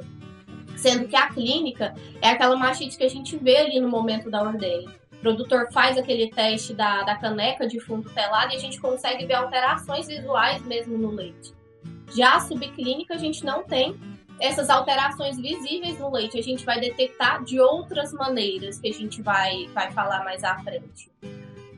Sendo 0.75 1.07
que 1.07 1.15
a 1.15 1.29
clínica 1.29 1.95
é 2.21 2.29
aquela 2.29 2.55
mastite 2.55 2.97
que 2.97 3.03
a 3.03 3.09
gente 3.09 3.35
vê 3.37 3.57
ali 3.57 3.79
no 3.79 3.89
momento 3.89 4.29
da 4.29 4.41
ordenha. 4.41 4.89
O 5.13 5.17
produtor 5.17 5.71
faz 5.71 5.97
aquele 5.97 6.29
teste 6.29 6.73
da, 6.73 7.01
da 7.01 7.15
caneca 7.15 7.67
de 7.67 7.79
fundo 7.79 8.09
telado 8.09 8.53
e 8.53 8.55
a 8.55 8.59
gente 8.59 8.79
consegue 8.79 9.25
ver 9.25 9.33
alterações 9.33 10.07
visuais 10.07 10.63
mesmo 10.65 10.97
no 10.97 11.09
leite. 11.09 11.53
Já 12.15 12.35
a 12.35 12.39
subclínica 12.39 13.15
a 13.15 13.17
gente 13.17 13.43
não 13.43 13.63
tem 13.63 13.95
essas 14.39 14.69
alterações 14.69 15.37
visíveis 15.37 15.99
no 15.99 16.11
leite, 16.11 16.37
a 16.37 16.43
gente 16.43 16.65
vai 16.65 16.79
detectar 16.79 17.43
de 17.43 17.59
outras 17.59 18.13
maneiras 18.13 18.79
que 18.79 18.87
a 18.87 18.93
gente 18.93 19.21
vai, 19.21 19.67
vai 19.73 19.91
falar 19.91 20.23
mais 20.23 20.43
à 20.43 20.57
frente. 20.59 21.11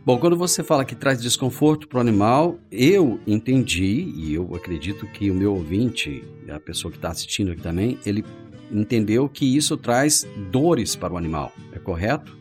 Bom, 0.05 0.17
quando 0.17 0.35
você 0.35 0.63
fala 0.63 0.85
que 0.85 0.95
traz 0.95 1.21
desconforto 1.21 1.87
para 1.87 1.97
o 1.97 2.01
animal, 2.01 2.57
eu 2.71 3.19
entendi, 3.27 4.11
e 4.15 4.33
eu 4.33 4.55
acredito 4.55 5.05
que 5.07 5.29
o 5.29 5.35
meu 5.35 5.53
ouvinte, 5.53 6.23
a 6.49 6.59
pessoa 6.59 6.91
que 6.91 6.97
está 6.97 7.09
assistindo 7.09 7.51
aqui 7.51 7.61
também, 7.61 7.99
ele 8.05 8.23
entendeu 8.71 9.27
que 9.29 9.55
isso 9.55 9.77
traz 9.77 10.27
dores 10.49 10.95
para 10.95 11.13
o 11.13 11.17
animal, 11.17 11.51
é 11.73 11.79
correto? 11.79 12.37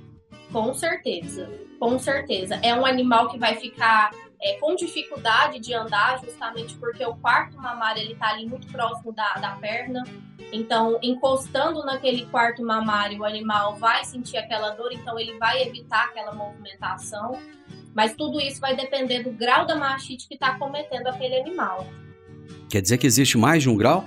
Com 0.52 0.72
certeza, 0.72 1.50
com 1.78 1.98
certeza. 1.98 2.54
É 2.62 2.74
um 2.74 2.86
animal 2.86 3.28
que 3.28 3.38
vai 3.38 3.56
ficar 3.56 4.10
é, 4.40 4.54
com 4.54 4.74
dificuldade 4.74 5.58
de 5.58 5.74
andar, 5.74 6.20
justamente 6.24 6.74
porque 6.76 7.04
o 7.04 7.14
quarto 7.16 7.56
mamário 7.56 8.02
ele 8.02 8.12
está 8.12 8.30
ali 8.30 8.46
muito 8.46 8.66
próximo 8.68 9.12
da, 9.12 9.34
da 9.34 9.50
perna. 9.52 10.04
Então, 10.52 10.98
encostando 11.02 11.84
naquele 11.84 12.26
quarto 12.26 12.62
mamário, 12.62 13.20
o 13.20 13.24
animal 13.24 13.76
vai 13.76 14.04
sentir 14.04 14.36
aquela 14.36 14.70
dor, 14.70 14.92
então 14.92 15.18
ele 15.18 15.36
vai 15.38 15.62
evitar 15.62 16.06
aquela 16.06 16.32
movimentação. 16.32 17.38
Mas 17.94 18.14
tudo 18.14 18.40
isso 18.40 18.60
vai 18.60 18.76
depender 18.76 19.24
do 19.24 19.30
grau 19.30 19.66
da 19.66 19.74
mastite 19.74 20.28
que 20.28 20.34
está 20.34 20.56
cometendo 20.56 21.08
aquele 21.08 21.36
animal. 21.36 21.86
Quer 22.70 22.80
dizer 22.80 22.98
que 22.98 23.06
existe 23.06 23.36
mais 23.36 23.62
de 23.62 23.68
um 23.68 23.76
grau? 23.76 24.04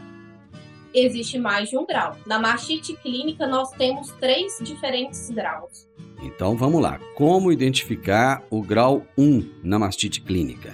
existe 0.94 1.38
mais 1.38 1.70
de 1.70 1.78
um 1.78 1.86
grau. 1.86 2.18
Na 2.26 2.40
mastite 2.40 2.96
clínica, 2.96 3.48
nós 3.48 3.72
temos 3.72 4.12
três 4.12 4.60
diferentes 4.62 5.30
graus. 5.30 5.88
Então 6.22 6.56
vamos 6.56 6.82
lá. 6.82 7.00
Como 7.16 7.51
identificar 7.51 8.44
o 8.50 8.62
grau 8.62 9.06
1 9.18 9.62
na 9.63 9.80
mastite 9.80 10.22
clínica? 10.22 10.74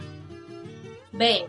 Bem, 1.13 1.47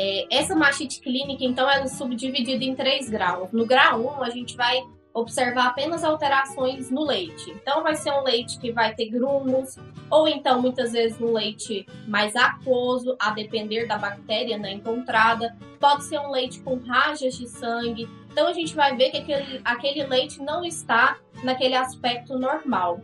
é, 0.00 0.26
essa 0.30 0.54
mastite 0.54 1.00
clínica, 1.00 1.44
então, 1.44 1.68
ela 1.68 1.82
é 1.82 1.86
subdividida 1.88 2.62
em 2.62 2.74
três 2.74 3.10
graus. 3.10 3.50
No 3.52 3.66
grau 3.66 4.00
1, 4.18 4.22
a 4.22 4.30
gente 4.30 4.56
vai 4.56 4.80
observar 5.12 5.66
apenas 5.66 6.04
alterações 6.04 6.90
no 6.90 7.04
leite. 7.04 7.50
Então, 7.50 7.82
vai 7.82 7.96
ser 7.96 8.12
um 8.12 8.22
leite 8.22 8.60
que 8.60 8.70
vai 8.70 8.94
ter 8.94 9.06
grumos, 9.06 9.76
ou 10.08 10.28
então, 10.28 10.62
muitas 10.62 10.92
vezes, 10.92 11.20
um 11.20 11.32
leite 11.32 11.84
mais 12.06 12.36
aquoso, 12.36 13.16
a 13.18 13.30
depender 13.30 13.86
da 13.86 13.98
bactéria 13.98 14.56
né, 14.56 14.72
encontrada. 14.72 15.56
Pode 15.80 16.04
ser 16.04 16.20
um 16.20 16.30
leite 16.30 16.60
com 16.60 16.76
rajas 16.76 17.36
de 17.36 17.48
sangue. 17.48 18.08
Então, 18.30 18.46
a 18.46 18.52
gente 18.52 18.76
vai 18.76 18.96
ver 18.96 19.10
que 19.10 19.16
aquele, 19.16 19.60
aquele 19.64 20.04
leite 20.04 20.40
não 20.40 20.64
está 20.64 21.18
naquele 21.42 21.74
aspecto 21.74 22.38
normal. 22.38 23.00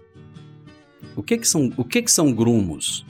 O 1.16 1.22
que, 1.22 1.38
que, 1.38 1.46
são, 1.46 1.72
o 1.76 1.84
que, 1.84 2.02
que 2.02 2.10
são 2.10 2.32
grumos? 2.32 3.04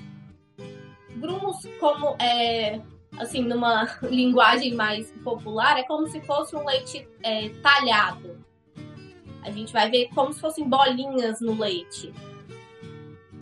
Grumos, 1.17 1.67
como 1.81 2.17
é, 2.21 2.81
assim, 3.19 3.43
numa 3.43 3.89
linguagem 4.03 4.75
mais 4.75 5.11
popular, 5.25 5.79
é 5.79 5.83
como 5.85 6.07
se 6.07 6.21
fosse 6.21 6.55
um 6.55 6.65
leite 6.65 7.07
é, 7.23 7.49
talhado. 7.63 8.39
A 9.43 9.51
gente 9.51 9.73
vai 9.73 9.91
ver 9.91 10.09
como 10.15 10.33
se 10.33 10.41
fossem 10.41 10.69
bolinhas 10.69 11.41
no 11.41 11.59
leite. 11.59 12.13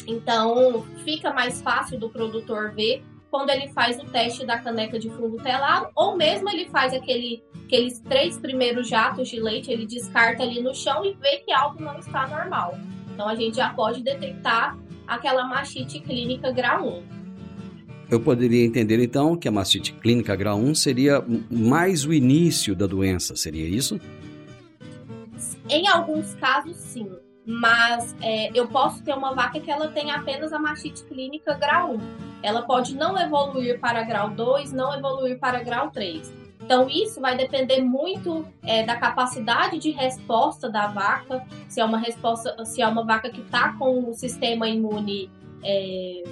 Então, 0.07 0.85
fica 1.04 1.33
mais 1.33 1.61
fácil 1.61 1.99
do 1.99 2.09
produtor 2.09 2.73
ver 2.73 3.04
quando 3.31 3.49
ele 3.49 3.69
faz 3.69 3.99
o 3.99 4.04
teste 4.04 4.45
da 4.45 4.59
caneca 4.59 4.99
de 4.99 5.09
fundo 5.09 5.38
telado, 5.38 5.88
ou 5.95 6.16
mesmo 6.16 6.50
ele 6.50 6.69
faz 6.69 6.92
aquele, 6.92 7.42
aqueles 7.64 7.99
três 8.00 8.38
primeiros 8.38 8.88
jatos 8.88 9.26
de 9.28 9.40
leite, 9.40 9.71
ele 9.71 9.87
descarta 9.87 10.42
ali 10.42 10.61
no 10.61 10.75
chão 10.75 11.02
e 11.02 11.14
vê 11.14 11.38
que 11.38 11.50
algo 11.50 11.83
não 11.83 11.99
está 11.99 12.26
normal. 12.26 12.76
Então, 13.12 13.28
a 13.28 13.35
gente 13.35 13.57
já 13.57 13.71
pode 13.71 14.02
detectar 14.02 14.76
aquela 15.07 15.45
mastite 15.45 16.00
clínica 16.00 16.50
grau 16.50 16.88
1. 16.88 17.23
Eu 18.11 18.21
poderia 18.21 18.64
entender 18.64 19.02
então 19.02 19.37
que 19.37 19.49
a 19.49 19.50
mastite 19.50 19.92
clínica 19.95 20.37
grau 20.37 20.59
1 20.59 20.75
seria 20.75 21.25
mais 21.50 22.04
o 22.04 22.12
início 22.12 22.76
da 22.76 22.87
doença, 22.87 23.35
seria 23.37 23.66
isso? 23.66 23.99
Em 25.69 25.88
alguns 25.88 26.35
casos, 26.35 26.76
sim. 26.76 27.11
Mas 27.47 28.14
é, 28.21 28.50
eu 28.54 28.69
posso 28.69 29.02
ter 29.02 29.14
uma 29.14 29.35
vaca 29.35 29.59
que 29.59 29.71
ela 29.71 29.88
tem 29.88 30.11
apenas 30.11 30.52
a 30.52 30.59
mastite 30.59 31.02
clínica 31.04 31.54
grau 31.54 31.95
1. 31.95 31.99
Ela 32.42 32.62
pode 32.62 32.95
não 32.95 33.19
evoluir 33.19 33.81
para 33.81 34.02
grau 34.02 34.31
2, 34.31 34.73
não 34.73 34.95
evoluir 34.95 35.38
para 35.38 35.62
grau 35.62 35.90
3. 35.90 36.42
Então, 36.73 36.88
isso 36.88 37.21
vai 37.21 37.37
depender 37.37 37.83
muito 37.83 38.47
é, 38.62 38.83
da 38.83 38.97
capacidade 38.97 39.79
de 39.79 39.91
resposta 39.91 40.71
da 40.71 40.87
vaca, 40.87 41.47
se 41.69 41.83
é 41.83 41.85
uma 41.85 41.99
resposta, 41.99 42.64
se 42.64 42.81
é 42.81 42.88
uma 42.88 43.05
vaca 43.05 43.29
que 43.29 43.43
está 43.43 43.75
com 43.75 44.09
o 44.09 44.14
sistema 44.14 44.67
imune 44.67 45.31
é, 45.62 46.23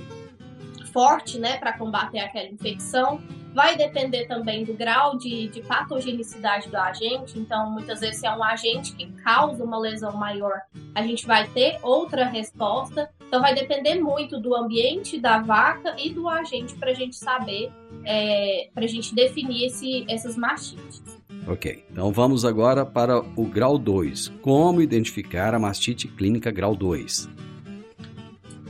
forte, 0.94 1.38
né, 1.38 1.59
para 1.59 1.75
combater 1.75 2.20
aquela 2.20 2.49
infecção, 2.49 3.20
Vai 3.54 3.76
depender 3.76 4.26
também 4.26 4.64
do 4.64 4.75
grau 4.75 5.19
de, 5.19 5.49
de 5.49 5.61
patogenicidade 5.62 6.69
do 6.69 6.76
agente. 6.76 7.38
Então, 7.38 7.71
muitas 7.71 8.00
vezes, 8.00 8.21
se 8.21 8.26
é 8.26 8.33
um 8.35 8.45
agente 8.45 8.95
que 8.95 9.07
causa 9.23 9.64
uma 9.64 9.78
lesão 9.78 10.12
maior, 10.16 10.61
a 10.95 11.02
gente 11.02 11.26
vai 11.26 11.49
ter 11.49 11.78
outra 11.83 12.25
resposta. 12.25 13.11
Então, 13.26 13.40
vai 13.40 13.54
depender 13.54 13.97
muito 13.97 14.40
do 14.40 14.54
ambiente 14.54 15.19
da 15.19 15.38
vaca 15.38 15.97
e 15.99 16.11
do 16.11 16.28
agente 16.28 16.75
para 16.76 16.90
a 16.90 16.95
gente 16.95 17.16
saber, 17.16 17.73
é, 18.04 18.69
para 18.73 18.85
a 18.85 18.88
gente 18.88 19.14
definir 19.14 19.66
esse, 19.66 20.04
essas 20.09 20.37
mastites. 20.37 21.02
Ok, 21.47 21.85
então 21.90 22.12
vamos 22.12 22.45
agora 22.45 22.85
para 22.85 23.19
o 23.19 23.45
grau 23.45 23.78
2. 23.78 24.28
Como 24.42 24.80
identificar 24.80 25.54
a 25.54 25.59
mastite 25.59 26.07
clínica 26.07 26.50
grau 26.50 26.76
2? 26.76 27.28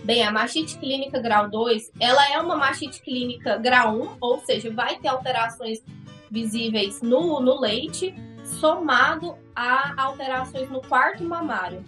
Bem, 0.04 0.25
a 0.25 0.33
mastite 0.33 0.78
clínica 0.78 1.21
grau 1.21 1.49
2, 1.50 1.92
ela 2.00 2.33
é 2.33 2.40
uma 2.40 2.57
mastite 2.57 3.02
clínica 3.02 3.59
grau 3.59 3.95
1, 4.00 4.16
ou 4.21 4.40
seja, 4.40 4.73
vai 4.73 4.99
ter 4.99 5.09
alterações 5.09 5.83
visíveis 6.30 7.02
no, 7.02 7.38
no 7.40 7.61
leite, 7.61 8.14
somado 8.45 9.37
a 9.54 10.02
alterações 10.02 10.71
no 10.71 10.80
quarto 10.80 11.23
mamário. 11.23 11.85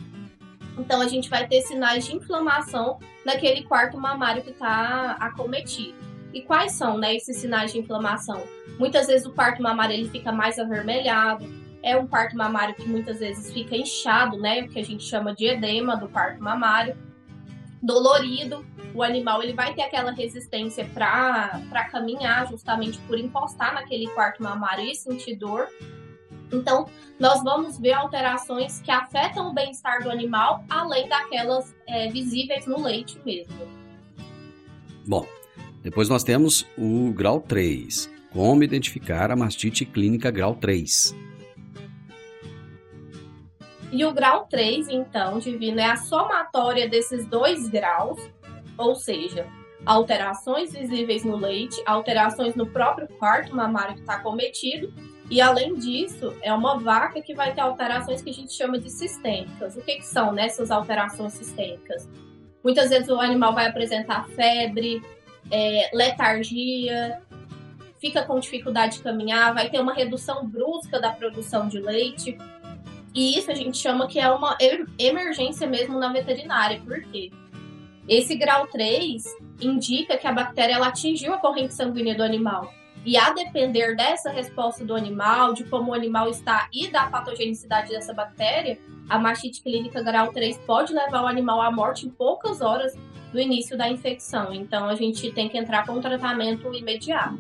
Então, 0.79 1.01
a 1.01 1.09
gente 1.09 1.31
vai 1.31 1.47
ter 1.47 1.63
sinais 1.63 2.05
de 2.07 2.15
inflamação 2.15 2.99
naquele 3.25 3.63
quarto 3.65 3.99
mamário 3.99 4.43
que 4.43 4.51
está 4.51 5.17
acometido. 5.19 5.97
E 6.35 6.43
quais 6.43 6.73
são 6.73 6.99
né, 6.99 7.15
esses 7.15 7.39
sinais 7.39 7.73
de 7.73 7.79
inflamação? 7.79 8.43
Muitas 8.79 9.07
vezes 9.07 9.27
o 9.27 9.33
quarto 9.33 9.63
mamário 9.63 9.95
ele 9.95 10.09
fica 10.09 10.33
mais 10.33 10.59
avermelhado, 10.59 11.47
é 11.83 11.97
um 11.97 12.07
quarto 12.07 12.37
mamário 12.37 12.75
que 12.75 12.89
muitas 12.89 13.21
vezes 13.21 13.53
fica 13.53 13.77
inchado, 13.77 14.39
né, 14.39 14.63
o 14.63 14.69
que 14.69 14.79
a 14.79 14.85
gente 14.85 15.03
chama 15.03 15.35
de 15.35 15.47
edema 15.47 15.97
do 15.97 16.09
quarto 16.09 16.43
mamário 16.43 16.97
dolorido, 17.83 18.65
o 18.95 19.03
animal 19.03 19.43
ele 19.43 19.53
vai 19.53 19.75
ter 19.75 19.83
aquela 19.83 20.13
resistência 20.13 20.85
para 20.85 21.89
caminhar, 21.91 22.49
justamente 22.49 22.99
por 23.01 23.19
encostar 23.19 23.75
naquele 23.75 24.07
quarto 24.09 24.43
mamário 24.43 24.85
e 24.85 24.95
sentir 24.95 25.37
dor. 25.37 25.69
Então, 26.53 26.87
nós 27.19 27.43
vamos 27.43 27.79
ver 27.79 27.95
alterações 27.95 28.81
que 28.81 28.91
afetam 28.91 29.51
o 29.51 29.55
bem-estar 29.55 30.03
do 30.03 30.11
animal, 30.11 30.65
além 30.69 31.09
daquelas 31.09 31.75
é, 31.87 32.09
visíveis 32.09 32.67
no 32.67 32.83
leite 32.83 33.19
mesmo. 33.25 33.57
Bom, 35.07 35.27
depois 35.83 36.09
nós 36.09 36.23
temos 36.23 36.67
o 36.77 37.13
grau 37.13 37.41
3. 37.41 38.11
Como 38.33 38.63
identificar 38.63 39.31
a 39.31 39.37
mastite 39.37 39.85
clínica 39.85 40.31
grau 40.31 40.55
3? 40.55 41.15
E 43.93 44.05
o 44.07 44.13
grau 44.13 44.47
3, 44.49 44.89
então, 44.89 45.39
divino, 45.39 45.79
é 45.79 45.85
a 45.85 45.97
somatória 45.97 46.89
desses 46.89 47.27
dois 47.27 47.69
graus, 47.69 48.19
ou 48.79 48.95
seja, 48.95 49.47
alterações 49.85 50.73
visíveis 50.73 51.25
no 51.25 51.37
leite, 51.37 51.81
alterações 51.85 52.55
no 52.55 52.67
próprio 52.67 53.07
quarto 53.07 53.55
mamário 53.55 53.95
que 53.95 54.01
está 54.01 54.19
cometido, 54.21 54.91
e 55.31 55.41
além 55.41 55.75
disso, 55.77 56.35
é 56.43 56.53
uma 56.53 56.79
vaca 56.79 57.21
que 57.21 57.35
vai 57.35 57.55
ter 57.55 57.61
alterações 57.61 58.23
que 58.23 58.31
a 58.31 58.35
gente 58.35 58.53
chama 58.53 58.79
de 58.79 58.91
sistêmicas. 58.91 59.77
O 59.77 59.83
que, 59.83 59.97
que 59.97 60.07
são 60.07 60.33
nessas 60.33 60.71
alterações 60.71 61.35
sistêmicas? 61.35 62.09
Muitas 62.63 62.91
vezes 62.91 63.09
o 63.09 63.21
animal 63.21 63.55
vai 63.55 63.67
apresentar 63.67 64.27
febre, 64.29 65.03
é, 65.51 65.91
letargia, 65.93 67.21
fica 67.99 68.23
com 68.25 68.39
dificuldade 68.39 68.99
de 68.99 69.03
caminhar, 69.03 69.55
vai 69.55 69.71
ter 69.71 69.81
uma 69.81 69.95
redução 69.95 70.47
brusca 70.47 71.01
da 71.01 71.11
produção 71.11 71.69
de 71.69 71.79
leite. 71.79 72.37
E 73.15 73.39
isso 73.39 73.51
a 73.51 73.55
gente 73.55 73.77
chama 73.77 74.07
que 74.07 74.19
é 74.19 74.31
uma 74.31 74.57
emergência 74.99 75.67
mesmo 75.67 75.99
na 75.99 76.13
veterinária. 76.13 76.81
Por 76.81 77.03
quê? 77.03 77.31
Esse 78.09 78.35
grau 78.35 78.67
3 78.67 79.23
indica 79.61 80.17
que 80.17 80.27
a 80.27 80.33
bactéria 80.33 80.75
ela 80.75 80.89
atingiu 80.89 81.35
a 81.35 81.39
corrente 81.39 81.75
sanguínea 81.75 82.17
do 82.17 82.23
animal. 82.23 82.73
E 83.05 83.17
a 83.17 83.33
depender 83.33 83.97
dessa 83.97 84.31
resposta 84.31 84.85
do 84.85 84.95
animal, 84.95 85.53
de 85.55 85.65
como 85.65 85.91
o 85.91 85.95
animal 85.95 86.29
está 86.29 86.69
e 86.73 86.89
da 86.89 87.07
patogenicidade 87.07 87.91
dessa 87.91 88.15
bactéria, 88.15 88.79
a 89.09 89.19
mastite 89.19 89.63
clínica 89.63 90.03
grau 90.03 90.33
3 90.33 90.59
pode 90.59 90.93
levar 90.93 91.23
o 91.23 91.27
animal 91.27 91.61
à 91.61 91.71
morte 91.71 92.07
em 92.07 92.11
poucas 92.11 92.61
horas 92.61 92.97
do 93.33 93.41
início 93.41 93.77
da 93.77 93.89
infecção. 93.89 94.53
Então 94.53 94.89
a 94.89 94.95
gente 94.95 95.31
tem 95.33 95.49
que 95.49 95.59
entrar 95.59 95.85
com 95.85 95.93
um 95.93 96.01
tratamento 96.01 96.73
imediato. 96.73 97.39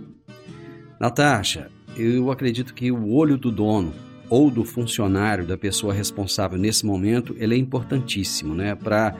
Natasha, 0.98 1.70
eu 1.96 2.30
acredito 2.30 2.74
que 2.74 2.90
o 2.90 3.12
olho 3.12 3.36
do 3.36 3.50
dono 3.50 3.94
ou 4.32 4.50
do 4.50 4.64
funcionário, 4.64 5.44
da 5.44 5.58
pessoa 5.58 5.92
responsável 5.92 6.56
nesse 6.56 6.86
momento, 6.86 7.36
ele 7.38 7.54
é 7.54 7.58
importantíssimo, 7.58 8.54
né? 8.54 8.74
Para 8.74 9.14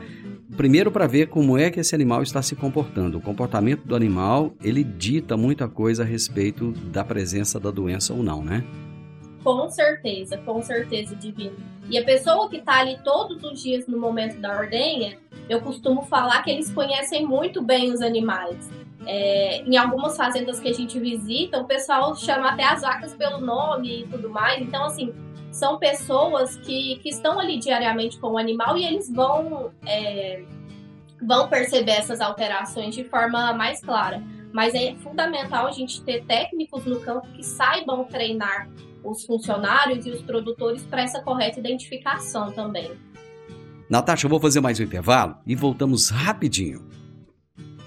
primeiro 0.57 0.89
para 0.89 1.05
ver 1.05 1.27
como 1.27 1.55
é 1.55 1.69
que 1.69 1.79
esse 1.79 1.93
animal 1.93 2.23
está 2.23 2.41
se 2.41 2.55
comportando. 2.55 3.19
O 3.19 3.21
comportamento 3.21 3.83
do 3.83 3.95
animal, 3.95 4.55
ele 4.63 4.83
dita 4.83 5.37
muita 5.37 5.67
coisa 5.67 6.01
a 6.01 6.05
respeito 6.05 6.71
da 6.71 7.03
presença 7.03 7.59
da 7.59 7.69
doença 7.69 8.11
ou 8.11 8.23
não, 8.23 8.43
né? 8.43 8.63
Com 9.43 9.69
certeza, 9.69 10.35
com 10.37 10.63
certeza, 10.63 11.15
Divino. 11.15 11.57
E 11.91 11.95
a 11.95 12.03
pessoa 12.03 12.49
que 12.49 12.57
está 12.57 12.79
ali 12.79 12.97
todos 13.03 13.43
os 13.43 13.61
dias 13.61 13.85
no 13.85 13.99
momento 13.99 14.41
da 14.41 14.57
ordenha, 14.57 15.19
eu 15.47 15.61
costumo 15.61 16.01
falar 16.07 16.41
que 16.41 16.49
eles 16.49 16.71
conhecem 16.71 17.23
muito 17.23 17.61
bem 17.61 17.93
os 17.93 18.01
animais. 18.01 18.67
É, 19.05 19.61
em 19.63 19.75
algumas 19.77 20.15
fazendas 20.15 20.59
que 20.59 20.69
a 20.69 20.73
gente 20.73 20.99
visita, 20.99 21.59
o 21.59 21.65
pessoal 21.65 22.15
chama 22.15 22.51
até 22.51 22.63
as 22.63 22.81
vacas 22.81 23.13
pelo 23.13 23.39
nome 23.39 24.01
e 24.01 24.07
tudo 24.07 24.29
mais. 24.29 24.61
Então, 24.61 24.85
assim, 24.85 25.13
são 25.51 25.77
pessoas 25.77 26.55
que, 26.57 26.97
que 26.99 27.09
estão 27.09 27.39
ali 27.39 27.59
diariamente 27.59 28.17
com 28.17 28.31
o 28.31 28.37
animal 28.37 28.77
e 28.77 28.85
eles 28.85 29.11
vão, 29.11 29.71
é, 29.85 30.43
vão 31.21 31.47
perceber 31.47 31.91
essas 31.91 32.21
alterações 32.21 32.95
de 32.95 33.03
forma 33.03 33.53
mais 33.53 33.79
clara. 33.81 34.23
Mas 34.51 34.73
é 34.73 34.95
fundamental 34.95 35.67
a 35.67 35.71
gente 35.71 36.01
ter 36.03 36.23
técnicos 36.25 36.85
no 36.85 36.99
campo 36.99 37.27
que 37.33 37.43
saibam 37.43 38.03
treinar 38.03 38.69
os 39.03 39.25
funcionários 39.25 40.05
e 40.05 40.11
os 40.11 40.21
produtores 40.21 40.83
para 40.83 41.01
essa 41.01 41.21
correta 41.21 41.59
identificação 41.59 42.51
também. 42.51 42.91
Natasha, 43.89 44.25
eu 44.25 44.29
vou 44.29 44.39
fazer 44.39 44.61
mais 44.61 44.79
um 44.79 44.83
intervalo 44.83 45.35
e 45.45 45.55
voltamos 45.55 46.09
rapidinho. 46.09 46.87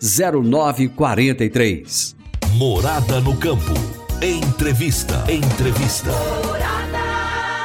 0943. 0.00 2.16
Morada 2.54 3.20
no 3.20 3.36
campo. 3.36 3.74
Entrevista. 4.22 5.24
Entrevista. 5.30 6.10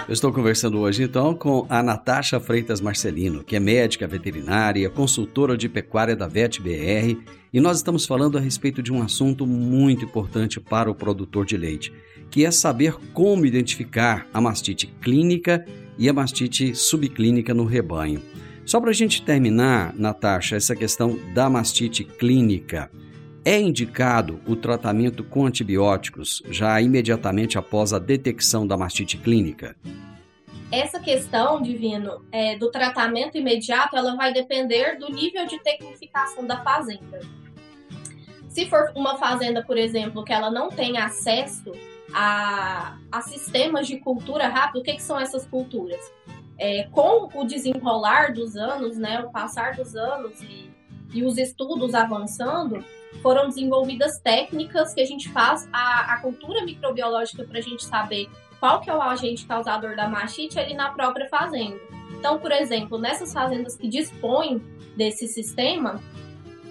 Eu 0.07 0.13
estou 0.13 0.33
conversando 0.33 0.79
hoje 0.79 1.03
então 1.03 1.35
com 1.35 1.67
a 1.69 1.83
Natasha 1.83 2.39
Freitas 2.39 2.81
Marcelino, 2.81 3.43
que 3.43 3.55
é 3.55 3.59
médica 3.59 4.07
veterinária, 4.07 4.89
consultora 4.89 5.55
de 5.55 5.69
pecuária 5.69 6.15
da 6.15 6.27
VET 6.27 6.59
BR, 6.59 7.21
e 7.53 7.61
nós 7.61 7.77
estamos 7.77 8.07
falando 8.07 8.35
a 8.37 8.41
respeito 8.41 8.81
de 8.81 8.91
um 8.91 9.03
assunto 9.03 9.45
muito 9.45 10.03
importante 10.03 10.59
para 10.59 10.89
o 10.89 10.95
produtor 10.95 11.45
de 11.45 11.55
leite, 11.55 11.93
que 12.31 12.45
é 12.45 12.49
saber 12.49 12.95
como 13.13 13.45
identificar 13.45 14.27
a 14.33 14.41
mastite 14.41 14.87
clínica 14.87 15.63
e 15.99 16.09
a 16.09 16.13
mastite 16.13 16.73
subclínica 16.73 17.53
no 17.53 17.63
rebanho. 17.63 18.23
Só 18.65 18.79
para 18.79 18.91
a 18.91 18.93
gente 18.93 19.21
terminar, 19.21 19.93
Natasha, 19.93 20.55
essa 20.55 20.75
questão 20.75 21.17
da 21.33 21.49
mastite 21.49 22.03
clínica. 22.03 22.89
É 23.45 23.59
indicado 23.59 24.39
o 24.47 24.55
tratamento 24.55 25.21
com 25.21 25.45
antibióticos 25.45 26.41
já 26.49 26.79
imediatamente 26.81 27.57
após 27.57 27.91
a 27.91 27.99
detecção 27.99 28.65
da 28.65 28.77
mastite 28.77 29.17
clínica? 29.17 29.75
Essa 30.71 30.97
questão, 30.99 31.61
Divino, 31.61 32.25
é, 32.31 32.57
do 32.57 32.71
tratamento 32.71 33.37
imediato, 33.37 33.97
ela 33.97 34.15
vai 34.15 34.33
depender 34.33 34.97
do 34.97 35.09
nível 35.11 35.45
de 35.45 35.59
tecnificação 35.59 36.47
da 36.47 36.63
fazenda. 36.63 37.19
Se 38.47 38.65
for 38.67 38.91
uma 38.95 39.17
fazenda, 39.17 39.61
por 39.61 39.77
exemplo, 39.77 40.23
que 40.23 40.31
ela 40.31 40.49
não 40.49 40.69
tem 40.69 40.97
acesso 40.97 41.73
a, 42.13 42.97
a 43.11 43.21
sistemas 43.21 43.87
de 43.87 43.97
cultura 43.97 44.47
rápido, 44.47 44.79
o 44.79 44.83
que, 44.83 44.93
que 44.93 45.03
são 45.03 45.19
essas 45.19 45.45
culturas? 45.45 45.99
É, 46.63 46.83
com 46.83 47.29
o 47.33 47.43
desenrolar 47.43 48.33
dos 48.33 48.55
anos, 48.55 48.97
né, 48.97 49.19
o 49.19 49.29
passar 49.29 49.75
dos 49.75 49.97
anos 49.97 50.41
e, 50.41 50.71
e 51.13 51.21
os 51.25 51.37
estudos 51.37 51.93
avançando, 51.93 52.81
foram 53.21 53.49
desenvolvidas 53.49 54.17
técnicas 54.21 54.93
que 54.93 55.01
a 55.01 55.05
gente 55.05 55.27
faz 55.27 55.67
a, 55.73 56.13
a 56.13 56.21
cultura 56.21 56.63
microbiológica 56.63 57.43
para 57.43 57.59
a 57.59 57.61
gente 57.61 57.83
saber 57.83 58.29
qual 58.61 58.79
que 58.79 58.89
é 58.89 58.95
o 58.95 59.01
agente 59.01 59.45
causador 59.45 59.97
da 59.97 60.07
mastite 60.07 60.57
ali 60.57 60.73
na 60.73 60.89
própria 60.91 61.27
fazenda. 61.27 61.77
Então, 62.17 62.39
por 62.39 62.53
exemplo, 62.53 62.97
nessas 62.97 63.33
fazendas 63.33 63.75
que 63.75 63.89
dispõem 63.89 64.59
desse 64.95 65.27
sistema, 65.27 66.01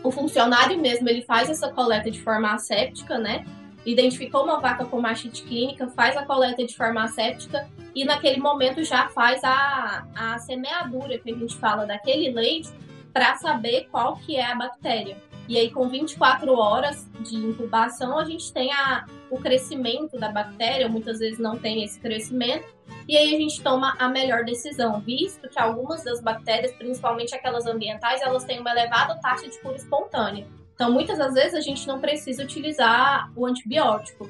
o 0.03 0.11
funcionário 0.11 0.81
mesmo 0.81 1.07
ele 1.07 1.21
faz 1.21 1.51
essa 1.51 1.71
coleta 1.71 2.11
de 2.11 2.23
forma 2.23 2.51
asséptica, 2.55 3.19
né? 3.19 3.45
identificou 3.85 4.45
uma 4.45 4.59
vaca 4.59 4.85
com 4.85 5.01
mastite 5.01 5.43
clínica, 5.43 5.89
faz 5.89 6.17
a 6.17 6.25
coleta 6.25 6.65
de 6.65 6.75
farmacêutica 6.75 7.69
e 7.95 8.05
naquele 8.05 8.41
momento 8.41 8.83
já 8.85 9.09
faz 9.09 9.43
a, 9.45 10.07
a 10.15 10.39
semeadura 10.39 11.19
que 11.19 11.31
a 11.31 11.35
gente 11.35 11.57
fala 11.57 11.87
daquele 11.87 12.31
leite 12.31 12.71
para 13.13 13.37
saber 13.37 13.89
qual 13.91 14.17
que 14.17 14.37
é 14.37 14.45
a 14.45 14.55
bactéria. 14.55 15.17
E 15.49 15.59
aí, 15.59 15.71
com 15.71 15.89
24 15.89 16.55
horas 16.55 17.07
de 17.21 17.37
incubação, 17.37 18.19
a 18.19 18.25
gente 18.25 18.53
tem 18.53 18.73
a, 18.73 19.05
o 19.29 19.39
crescimento 19.39 20.19
da 20.19 20.31
bactéria, 20.31 20.89
muitas 20.89 21.19
vezes 21.19 21.39
não 21.39 21.59
tem 21.59 21.83
esse 21.83 21.99
crescimento, 21.99 22.67
e 23.09 23.17
aí 23.17 23.35
a 23.35 23.39
gente 23.39 23.61
toma 23.61 23.95
a 23.99 24.09
melhor 24.09 24.45
decisão, 24.45 25.01
visto 25.01 25.49
que 25.49 25.59
algumas 25.59 26.05
das 26.05 26.23
bactérias, 26.23 26.73
principalmente 26.73 27.35
aquelas 27.35 27.67
ambientais, 27.67 28.23
elas 28.23 28.45
têm 28.45 28.61
uma 28.61 28.71
elevada 28.71 29.19
taxa 29.21 29.49
de 29.49 29.59
cura 29.59 29.77
espontânea. 29.77 30.47
Então, 30.75 30.91
muitas 30.91 31.19
das 31.19 31.35
vezes 31.35 31.55
a 31.55 31.61
gente 31.61 31.87
não 31.87 32.01
precisa 32.01 32.43
utilizar 32.43 33.31
o 33.37 33.45
antibiótico. 33.45 34.29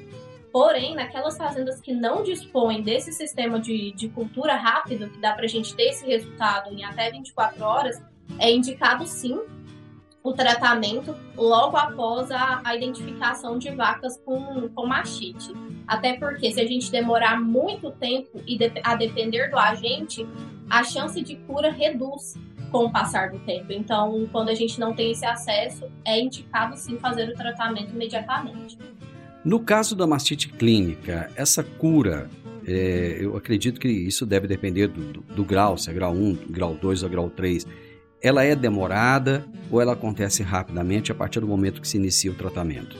Porém, 0.53 0.93
naquelas 0.93 1.35
fazendas 1.35 1.81
que 1.81 1.91
não 1.91 2.21
dispõem 2.21 2.83
desse 2.83 3.11
sistema 3.11 3.59
de, 3.59 3.91
de 3.93 4.07
cultura 4.07 4.53
rápido, 4.53 5.09
que 5.09 5.17
dá 5.17 5.33
para 5.33 5.45
a 5.45 5.47
gente 5.47 5.75
ter 5.75 5.89
esse 5.89 6.05
resultado 6.05 6.71
em 6.71 6.85
até 6.85 7.09
24 7.09 7.63
horas, 7.63 7.99
é 8.37 8.51
indicado 8.51 9.03
sim 9.07 9.41
o 10.21 10.31
tratamento 10.31 11.15
logo 11.35 11.75
após 11.75 12.29
a, 12.29 12.61
a 12.63 12.75
identificação 12.75 13.57
de 13.57 13.71
vacas 13.71 14.15
com, 14.23 14.69
com. 14.69 14.87
Até 15.87 16.17
porque 16.17 16.51
se 16.51 16.61
a 16.61 16.67
gente 16.67 16.91
demorar 16.91 17.41
muito 17.41 17.89
tempo 17.89 18.39
e 18.45 18.55
de, 18.55 18.71
a 18.83 18.95
depender 18.95 19.49
do 19.49 19.57
agente, 19.57 20.23
a 20.69 20.83
chance 20.83 21.19
de 21.23 21.35
cura 21.35 21.71
reduz 21.71 22.35
com 22.71 22.85
o 22.85 22.91
passar 22.91 23.31
do 23.31 23.39
tempo. 23.39 23.71
Então, 23.71 24.27
quando 24.31 24.49
a 24.49 24.55
gente 24.55 24.79
não 24.79 24.93
tem 24.93 25.11
esse 25.11 25.25
acesso, 25.25 25.91
é 26.05 26.19
indicado 26.19 26.77
sim 26.77 26.97
fazer 26.97 27.29
o 27.29 27.33
tratamento 27.33 27.91
imediatamente. 27.91 28.77
No 29.43 29.59
caso 29.59 29.95
da 29.95 30.07
mastite 30.07 30.49
clínica, 30.49 31.29
essa 31.35 31.63
cura, 31.63 32.29
é, 32.65 33.17
eu 33.19 33.35
acredito 33.35 33.79
que 33.79 33.89
isso 33.89 34.25
deve 34.25 34.47
depender 34.47 34.87
do, 34.87 35.01
do, 35.13 35.21
do 35.21 35.43
grau, 35.43 35.77
se 35.77 35.89
é 35.89 35.93
grau 35.93 36.13
1, 36.13 36.35
grau 36.49 36.75
2 36.75 37.03
ou 37.03 37.09
grau 37.09 37.29
3 37.29 37.65
ela 38.23 38.41
é 38.41 38.55
demorada 38.55 39.45
ou 39.69 39.81
ela 39.81 39.91
acontece 39.91 40.41
rapidamente 40.41 41.11
a 41.11 41.15
partir 41.15 41.41
do 41.41 41.47
momento 41.47 41.81
que 41.81 41.87
se 41.87 41.97
inicia 41.97 42.31
o 42.31 42.33
tratamento? 42.33 42.95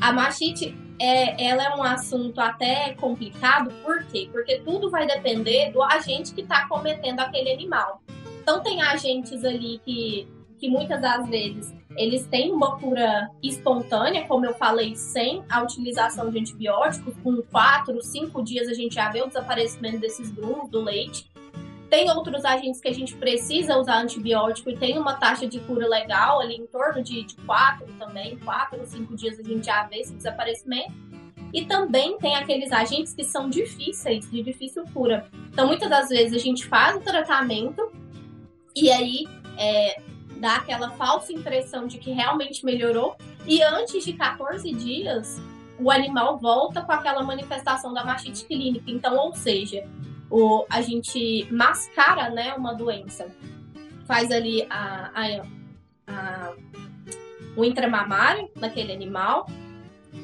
A 0.00 0.12
mastite 0.12 0.76
é, 1.00 1.44
ela 1.44 1.64
é 1.64 1.74
um 1.74 1.82
assunto 1.82 2.40
até 2.40 2.94
complicado, 2.94 3.72
por 3.82 4.04
quê? 4.04 4.28
Porque 4.30 4.60
tudo 4.60 4.88
vai 4.88 5.08
depender 5.08 5.72
do 5.72 5.82
agente 5.82 6.32
que 6.32 6.42
está 6.42 6.68
cometendo 6.68 7.18
aquele 7.18 7.50
animal. 7.50 8.00
Então 8.42 8.62
tem 8.62 8.80
agentes 8.80 9.44
ali 9.44 9.80
que, 9.84 10.28
que 10.58 10.68
muitas 10.68 11.00
das 11.00 11.28
vezes 11.28 11.74
eles 11.96 12.26
têm 12.26 12.52
uma 12.52 12.78
cura 12.78 13.30
espontânea, 13.42 14.26
como 14.26 14.44
eu 14.44 14.54
falei, 14.54 14.94
sem 14.94 15.42
a 15.48 15.62
utilização 15.62 16.30
de 16.30 16.38
antibióticos. 16.38 17.14
Com 17.22 17.42
quatro, 17.42 18.00
cinco 18.02 18.42
dias 18.42 18.68
a 18.68 18.74
gente 18.74 18.94
já 18.94 19.10
vê 19.10 19.22
o 19.22 19.26
desaparecimento 19.26 19.98
desses 19.98 20.30
grumos 20.30 20.70
do 20.70 20.80
leite. 20.80 21.30
Tem 21.88 22.10
outros 22.10 22.44
agentes 22.44 22.80
que 22.80 22.88
a 22.88 22.92
gente 22.92 23.14
precisa 23.14 23.78
usar 23.78 24.02
antibiótico 24.02 24.70
e 24.70 24.76
tem 24.76 24.98
uma 24.98 25.14
taxa 25.14 25.46
de 25.46 25.60
cura 25.60 25.86
legal 25.86 26.40
ali 26.40 26.56
em 26.56 26.66
torno 26.66 27.02
de, 27.02 27.22
de 27.24 27.36
quatro 27.46 27.86
também, 27.98 28.36
quatro 28.38 28.80
ou 28.80 28.86
cinco 28.86 29.14
dias 29.14 29.38
a 29.38 29.42
gente 29.42 29.64
já 29.64 29.84
vê 29.84 29.98
esse 29.98 30.12
desaparecimento. 30.12 30.92
E 31.52 31.64
também 31.64 32.18
tem 32.18 32.34
aqueles 32.34 32.72
agentes 32.72 33.14
que 33.14 33.24
são 33.24 33.48
difíceis, 33.48 34.28
de 34.30 34.42
difícil 34.42 34.84
cura. 34.92 35.26
Então, 35.52 35.66
muitas 35.66 35.88
das 35.88 36.08
vezes 36.08 36.34
a 36.34 36.44
gente 36.44 36.66
faz 36.66 36.96
o 36.96 37.00
tratamento 37.00 37.90
e 38.74 38.90
aí 38.90 39.26
é, 39.56 40.02
dá 40.36 40.56
aquela 40.56 40.90
falsa 40.90 41.32
impressão 41.32 41.86
de 41.86 41.98
que 41.98 42.12
realmente 42.12 42.64
melhorou. 42.64 43.16
E 43.46 43.62
antes 43.62 44.04
de 44.04 44.12
14 44.12 44.72
dias, 44.72 45.40
o 45.78 45.90
animal 45.90 46.38
volta 46.38 46.82
com 46.82 46.92
aquela 46.92 47.22
manifestação 47.22 47.92
da 47.92 48.04
mastite 48.04 48.44
clínica. 48.44 48.90
Então, 48.90 49.16
ou 49.16 49.34
seja, 49.34 49.86
o, 50.30 50.64
a 50.70 50.80
gente 50.80 51.46
mascara 51.50 52.30
né, 52.30 52.54
uma 52.54 52.74
doença. 52.74 53.26
Faz 54.04 54.30
ali 54.30 54.66
a, 54.70 55.10
a, 55.14 55.46
a, 56.06 56.52
o 57.56 57.64
intramamário 57.64 58.48
daquele 58.54 58.92
animal, 58.92 59.46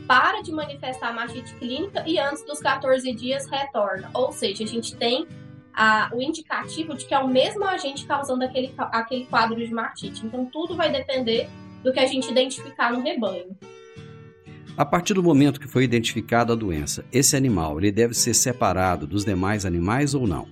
para 0.07 0.41
de 0.41 0.53
manifestar 0.53 1.09
a 1.09 1.13
mastite 1.13 1.55
clínica 1.55 2.03
e 2.07 2.19
antes 2.19 2.45
dos 2.45 2.61
14 2.61 3.13
dias 3.13 3.47
retorna. 3.47 4.11
Ou 4.15 4.33
seja, 4.33 4.65
a 4.65 4.67
gente 4.67 4.97
tem 4.97 5.27
a, 5.75 6.11
o 6.13 6.21
indicativo 6.21 6.95
de 6.95 7.05
que 7.05 7.15
é 7.15 7.19
o 7.19 7.29
mesmo 7.29 7.65
agente 7.65 8.07
causando 8.07 8.45
aquele, 8.45 8.75
aquele 8.77 9.27
quadro 9.27 9.57
de 9.57 9.73
mastite. 9.73 10.25
Então, 10.27 10.45
tudo 10.47 10.77
vai 10.77 10.91
depender 10.91 11.49
do 11.83 11.93
que 11.93 12.01
a 12.01 12.07
gente 12.07 12.31
identificar 12.31 12.93
no 12.93 13.01
rebanho. 13.03 13.57
A 14.77 14.87
partir 14.87 15.13
do 15.13 15.23
momento 15.23 15.61
que 15.61 15.69
foi 15.69 15.85
identificada 15.85 16.55
a 16.55 16.57
doença, 16.57 17.05
esse 17.13 17.37
animal 17.37 17.79
ele 17.79 17.93
deve 17.93 18.15
ser 18.15 18.33
separado 18.33 19.07
dos 19.07 19.25
demais 19.25 19.67
animais 19.67 20.15
ou 20.15 20.27
não? 20.27 20.49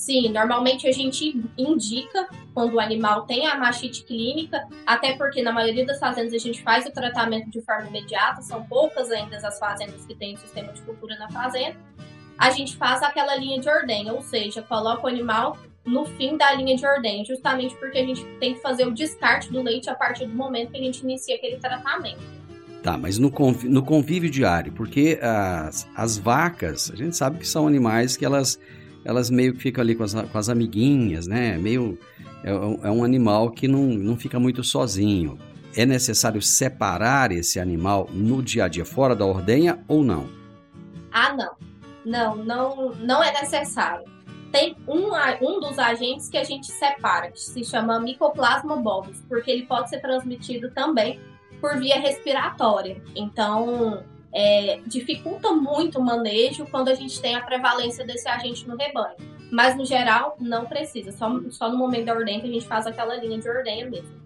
Sim, 0.00 0.30
normalmente 0.30 0.88
a 0.88 0.92
gente 0.92 1.40
indica 1.58 2.26
quando 2.54 2.74
o 2.74 2.80
animal 2.80 3.26
tem 3.26 3.46
a 3.46 3.56
mastite 3.56 4.02
clínica, 4.02 4.66
até 4.86 5.14
porque 5.14 5.42
na 5.42 5.52
maioria 5.52 5.84
das 5.84 6.00
fazendas 6.00 6.32
a 6.32 6.38
gente 6.38 6.62
faz 6.62 6.86
o 6.86 6.90
tratamento 6.90 7.50
de 7.50 7.60
forma 7.60 7.86
imediata, 7.86 8.40
são 8.40 8.64
poucas 8.64 9.10
ainda 9.10 9.36
as 9.36 9.58
fazendas 9.58 10.04
que 10.06 10.14
têm 10.14 10.34
o 10.34 10.38
sistema 10.38 10.72
de 10.72 10.80
cultura 10.82 11.16
na 11.16 11.30
fazenda. 11.30 11.76
A 12.40 12.50
gente 12.50 12.74
faz 12.74 13.02
aquela 13.02 13.36
linha 13.36 13.60
de 13.60 13.68
ordenha, 13.68 14.14
ou 14.14 14.22
seja, 14.22 14.62
coloca 14.62 15.04
o 15.04 15.06
animal 15.06 15.58
no 15.84 16.06
fim 16.06 16.38
da 16.38 16.54
linha 16.54 16.74
de 16.74 16.86
ordenha, 16.86 17.22
justamente 17.22 17.76
porque 17.76 17.98
a 17.98 18.06
gente 18.06 18.24
tem 18.40 18.54
que 18.54 18.62
fazer 18.62 18.86
o 18.86 18.92
descarte 18.92 19.52
do 19.52 19.60
leite 19.60 19.90
a 19.90 19.94
partir 19.94 20.24
do 20.24 20.34
momento 20.34 20.70
que 20.70 20.78
a 20.78 20.80
gente 20.82 21.02
inicia 21.02 21.36
aquele 21.36 21.58
tratamento. 21.58 22.22
Tá, 22.82 22.96
mas 22.96 23.18
no, 23.18 23.30
convívio, 23.30 23.70
no 23.70 23.82
convívio 23.82 24.30
diário, 24.30 24.72
porque 24.72 25.18
as, 25.20 25.86
as 25.94 26.16
vacas, 26.16 26.90
a 26.90 26.96
gente 26.96 27.14
sabe 27.14 27.40
que 27.40 27.46
são 27.46 27.68
animais 27.68 28.16
que 28.16 28.24
elas, 28.24 28.58
elas 29.04 29.28
meio 29.28 29.52
que 29.52 29.60
ficam 29.60 29.82
ali 29.82 29.94
com 29.94 30.02
as, 30.02 30.14
com 30.14 30.38
as 30.38 30.48
amiguinhas, 30.48 31.26
né? 31.26 31.58
Meio, 31.58 31.98
é, 32.42 32.52
é 32.52 32.90
um 32.90 33.04
animal 33.04 33.50
que 33.50 33.68
não, 33.68 33.82
não 33.82 34.16
fica 34.16 34.40
muito 34.40 34.64
sozinho. 34.64 35.38
É 35.76 35.84
necessário 35.84 36.40
separar 36.40 37.32
esse 37.32 37.60
animal 37.60 38.08
no 38.10 38.42
dia 38.42 38.64
a 38.64 38.68
dia, 38.68 38.86
fora 38.86 39.14
da 39.14 39.26
ordenha 39.26 39.78
ou 39.86 40.02
não? 40.02 40.26
Ah, 41.12 41.34
não. 41.36 41.69
Não, 42.04 42.36
não, 42.36 42.94
não 42.94 43.22
é 43.22 43.32
necessário. 43.40 44.04
Tem 44.50 44.76
um, 44.88 45.10
um 45.42 45.60
dos 45.60 45.78
agentes 45.78 46.28
que 46.28 46.36
a 46.36 46.44
gente 46.44 46.66
separa, 46.66 47.30
que 47.30 47.40
se 47.40 47.62
chama 47.64 48.00
Mycoplasma 48.00 48.76
bovis, 48.76 49.24
porque 49.28 49.50
ele 49.50 49.66
pode 49.66 49.88
ser 49.90 50.00
transmitido 50.00 50.70
também 50.70 51.20
por 51.60 51.78
via 51.78 52.00
respiratória. 52.00 53.00
Então, 53.14 54.02
é, 54.32 54.80
dificulta 54.86 55.52
muito 55.52 55.98
o 55.98 56.04
manejo 56.04 56.66
quando 56.66 56.88
a 56.88 56.94
gente 56.94 57.20
tem 57.20 57.36
a 57.36 57.42
prevalência 57.42 58.04
desse 58.04 58.28
agente 58.28 58.66
no 58.66 58.76
rebanho. 58.76 59.16
Mas, 59.52 59.76
no 59.76 59.84
geral, 59.84 60.36
não 60.40 60.66
precisa. 60.66 61.12
Só, 61.12 61.40
só 61.50 61.70
no 61.70 61.76
momento 61.76 62.06
da 62.06 62.14
ordenha 62.14 62.40
que 62.40 62.46
a 62.46 62.52
gente 62.52 62.66
faz 62.66 62.86
aquela 62.86 63.16
linha 63.16 63.38
de 63.38 63.48
ordenha 63.48 63.88
mesmo. 63.88 64.20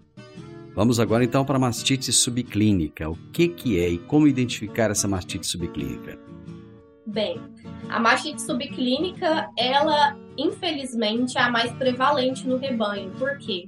Vamos 0.75 0.99
agora 0.99 1.23
então 1.23 1.45
para 1.45 1.55
a 1.55 1.59
mastite 1.59 2.11
subclínica. 2.11 3.09
O 3.09 3.15
que, 3.31 3.47
que 3.47 3.79
é 3.79 3.89
e 3.89 3.97
como 3.97 4.27
identificar 4.27 4.91
essa 4.91 5.07
mastite 5.07 5.47
subclínica? 5.47 6.19
Bem, 7.05 7.39
a 7.89 7.99
mastite 7.99 8.41
subclínica, 8.41 9.49
ela 9.57 10.17
infelizmente 10.37 11.37
é 11.37 11.41
a 11.41 11.49
mais 11.49 11.71
prevalente 11.73 12.47
no 12.47 12.57
rebanho. 12.57 13.11
Por 13.11 13.37
quê? 13.37 13.67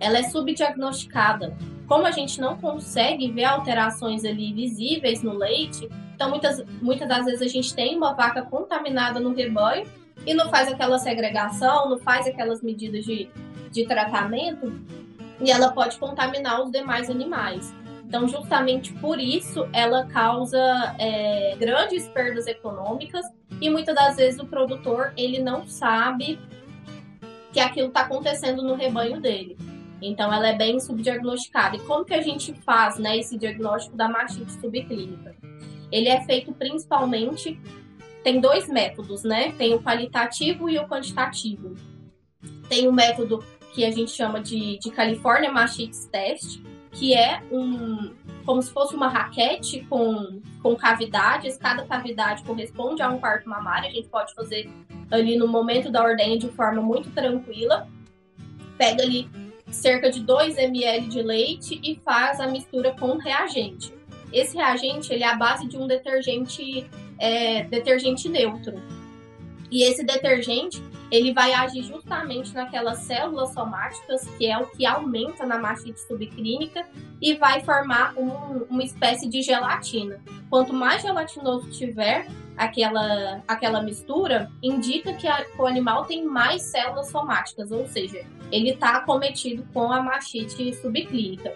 Ela 0.00 0.18
é 0.18 0.22
subdiagnosticada 0.24 1.56
como 1.92 2.06
a 2.06 2.10
gente 2.10 2.40
não 2.40 2.56
consegue 2.56 3.30
ver 3.30 3.44
alterações 3.44 4.24
ali 4.24 4.52
visíveis 4.54 5.22
no 5.22 5.34
leite, 5.34 5.88
então 6.14 6.30
muitas, 6.30 6.64
muitas 6.80 7.06
das 7.06 7.26
vezes 7.26 7.42
a 7.42 7.48
gente 7.48 7.74
tem 7.74 7.96
uma 7.96 8.14
vaca 8.14 8.40
contaminada 8.40 9.20
no 9.20 9.34
rebanho 9.34 9.86
e 10.26 10.32
não 10.32 10.48
faz 10.48 10.72
aquela 10.72 10.98
segregação, 10.98 11.90
não 11.90 11.98
faz 11.98 12.26
aquelas 12.26 12.62
medidas 12.62 13.04
de, 13.04 13.28
de 13.70 13.86
tratamento 13.86 14.72
e 15.40 15.50
ela 15.50 15.70
pode 15.72 15.98
contaminar 15.98 16.62
os 16.62 16.70
demais 16.70 17.10
animais. 17.10 17.74
Então, 18.12 18.28
justamente 18.28 18.92
por 18.92 19.18
isso, 19.18 19.66
ela 19.72 20.04
causa 20.04 20.60
é, 20.98 21.56
grandes 21.58 22.06
perdas 22.08 22.46
econômicas 22.46 23.24
e 23.58 23.70
muitas 23.70 23.94
das 23.94 24.16
vezes 24.16 24.38
o 24.38 24.44
produtor 24.44 25.14
ele 25.16 25.38
não 25.38 25.66
sabe 25.66 26.38
que 27.54 27.58
aquilo 27.58 27.88
está 27.88 28.02
acontecendo 28.02 28.62
no 28.62 28.74
rebanho 28.74 29.18
dele. 29.18 29.56
Então, 30.02 30.30
ela 30.30 30.46
é 30.46 30.54
bem 30.54 30.78
subdiagnosticada. 30.78 31.76
E 31.76 31.80
como 31.80 32.04
que 32.04 32.12
a 32.12 32.20
gente 32.20 32.52
faz 32.52 32.98
né, 32.98 33.16
esse 33.16 33.38
diagnóstico 33.38 33.96
da 33.96 34.10
mastite 34.10 34.52
subclínica? 34.60 35.34
Ele 35.90 36.10
é 36.10 36.22
feito 36.26 36.52
principalmente... 36.52 37.58
Tem 38.22 38.42
dois 38.42 38.68
métodos, 38.68 39.24
né? 39.24 39.52
Tem 39.52 39.72
o 39.72 39.82
qualitativo 39.82 40.68
e 40.68 40.78
o 40.78 40.86
quantitativo. 40.86 41.74
Tem 42.68 42.86
o 42.86 42.92
método 42.92 43.42
que 43.72 43.86
a 43.86 43.90
gente 43.90 44.10
chama 44.10 44.38
de, 44.38 44.78
de 44.78 44.90
California 44.90 45.50
Mastitis 45.50 46.04
Test, 46.12 46.60
que 46.92 47.14
é 47.14 47.42
um 47.50 48.14
como 48.44 48.60
se 48.60 48.72
fosse 48.72 48.94
uma 48.94 49.08
raquete 49.08 49.86
com, 49.88 50.40
com 50.62 50.74
cavidades, 50.74 51.56
cada 51.56 51.84
cavidade 51.84 52.42
corresponde 52.42 53.02
a 53.02 53.08
um 53.08 53.18
quarto 53.18 53.48
mamário, 53.48 53.88
a 53.88 53.92
gente 53.92 54.08
pode 54.08 54.34
fazer 54.34 54.68
ali 55.10 55.36
no 55.36 55.46
momento 55.46 55.90
da 55.90 56.02
ordenha 56.02 56.38
de 56.38 56.48
forma 56.48 56.82
muito 56.82 57.10
tranquila. 57.10 57.88
Pega 58.76 59.02
ali 59.02 59.28
cerca 59.70 60.10
de 60.10 60.20
2 60.20 60.58
ml 60.58 61.06
de 61.08 61.22
leite 61.22 61.80
e 61.82 62.00
faz 62.04 62.40
a 62.40 62.46
mistura 62.46 62.92
com 62.98 63.16
reagente. 63.16 63.92
esse 64.32 64.56
reagente 64.56 65.12
ele 65.12 65.22
é 65.22 65.28
a 65.28 65.36
base 65.36 65.68
de 65.68 65.76
um 65.76 65.86
detergente, 65.86 66.90
é, 67.18 67.64
detergente 67.64 68.28
neutro. 68.28 68.74
E 69.70 69.84
esse 69.84 70.04
detergente 70.04 70.82
ele 71.12 71.34
vai 71.34 71.52
agir 71.52 71.82
justamente 71.82 72.54
naquelas 72.54 73.00
células 73.00 73.52
somáticas, 73.52 74.26
que 74.38 74.46
é 74.46 74.56
o 74.56 74.66
que 74.68 74.86
aumenta 74.86 75.44
na 75.44 75.58
mastite 75.58 76.00
subclínica, 76.00 76.88
e 77.20 77.34
vai 77.34 77.60
formar 77.60 78.14
um, 78.16 78.64
uma 78.70 78.82
espécie 78.82 79.28
de 79.28 79.42
gelatina. 79.42 80.18
Quanto 80.48 80.72
mais 80.72 81.02
gelatinoso 81.02 81.70
tiver 81.70 82.26
aquela, 82.56 83.42
aquela 83.46 83.82
mistura, 83.82 84.50
indica 84.62 85.12
que, 85.12 85.28
a, 85.28 85.44
que 85.44 85.60
o 85.60 85.66
animal 85.66 86.06
tem 86.06 86.24
mais 86.24 86.62
células 86.62 87.10
somáticas, 87.10 87.70
ou 87.70 87.86
seja, 87.86 88.24
ele 88.50 88.70
está 88.70 88.96
acometido 88.96 89.66
com 89.74 89.92
a 89.92 90.02
mastite 90.02 90.74
subclínica. 90.76 91.52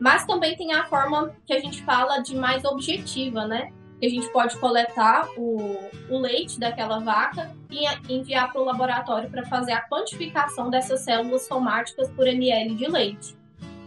Mas 0.00 0.26
também 0.26 0.56
tem 0.56 0.74
a 0.74 0.86
forma 0.86 1.32
que 1.46 1.52
a 1.52 1.60
gente 1.60 1.82
fala 1.82 2.18
de 2.18 2.34
mais 2.34 2.64
objetiva, 2.64 3.46
né? 3.46 3.72
Que 3.98 4.06
a 4.06 4.10
gente 4.10 4.28
pode 4.32 4.56
coletar 4.58 5.28
o, 5.36 5.76
o 6.08 6.18
leite 6.18 6.58
daquela 6.58 7.00
vaca 7.00 7.50
e 7.70 7.84
enviar 8.12 8.52
para 8.52 8.60
o 8.60 8.64
laboratório 8.64 9.28
para 9.28 9.44
fazer 9.46 9.72
a 9.72 9.80
quantificação 9.80 10.70
dessas 10.70 11.00
células 11.00 11.46
somáticas 11.46 12.08
por 12.10 12.26
ml 12.26 12.74
de 12.74 12.86
leite. 12.86 13.36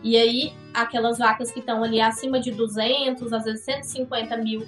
E 0.04 0.18
aí, 0.18 0.54
aquelas 0.74 1.20
vacas 1.20 1.52
que 1.52 1.60
estão 1.60 1.84
ali 1.84 2.02
acima 2.02 2.40
de 2.40 2.52
200, 2.52 3.32
às 3.32 3.46
vezes 3.46 3.64
150 3.64 4.38
mil 4.38 4.68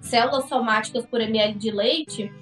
células 0.00 0.48
somáticas 0.48 1.04
por 1.04 1.20
ml 1.20 1.58
de 1.58 1.70
leite, 1.70 2.32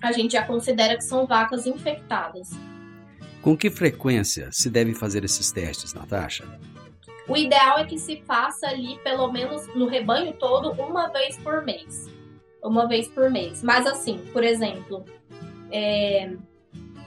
a 0.00 0.12
gente 0.12 0.32
já 0.32 0.44
considera 0.44 0.96
que 0.96 1.04
são 1.04 1.26
vacas 1.26 1.66
infectadas. 1.66 2.50
Com 3.40 3.56
que 3.56 3.70
frequência 3.70 4.50
se 4.52 4.70
deve 4.70 4.94
fazer 4.94 5.24
esses 5.24 5.50
testes, 5.50 5.94
Natasha? 5.94 6.44
O 7.28 7.36
ideal 7.36 7.78
é 7.78 7.84
que 7.84 7.98
se 7.98 8.16
faça 8.22 8.66
ali, 8.66 8.98
pelo 9.04 9.30
menos 9.30 9.66
no 9.74 9.86
rebanho 9.86 10.32
todo, 10.34 10.72
uma 10.72 11.08
vez 11.08 11.38
por 11.38 11.62
mês. 11.62 12.10
Uma 12.62 12.86
vez 12.86 13.08
por 13.08 13.30
mês. 13.30 13.62
Mas 13.62 13.86
assim, 13.86 14.18
por 14.32 14.42
exemplo, 14.42 15.04
é, 15.70 16.32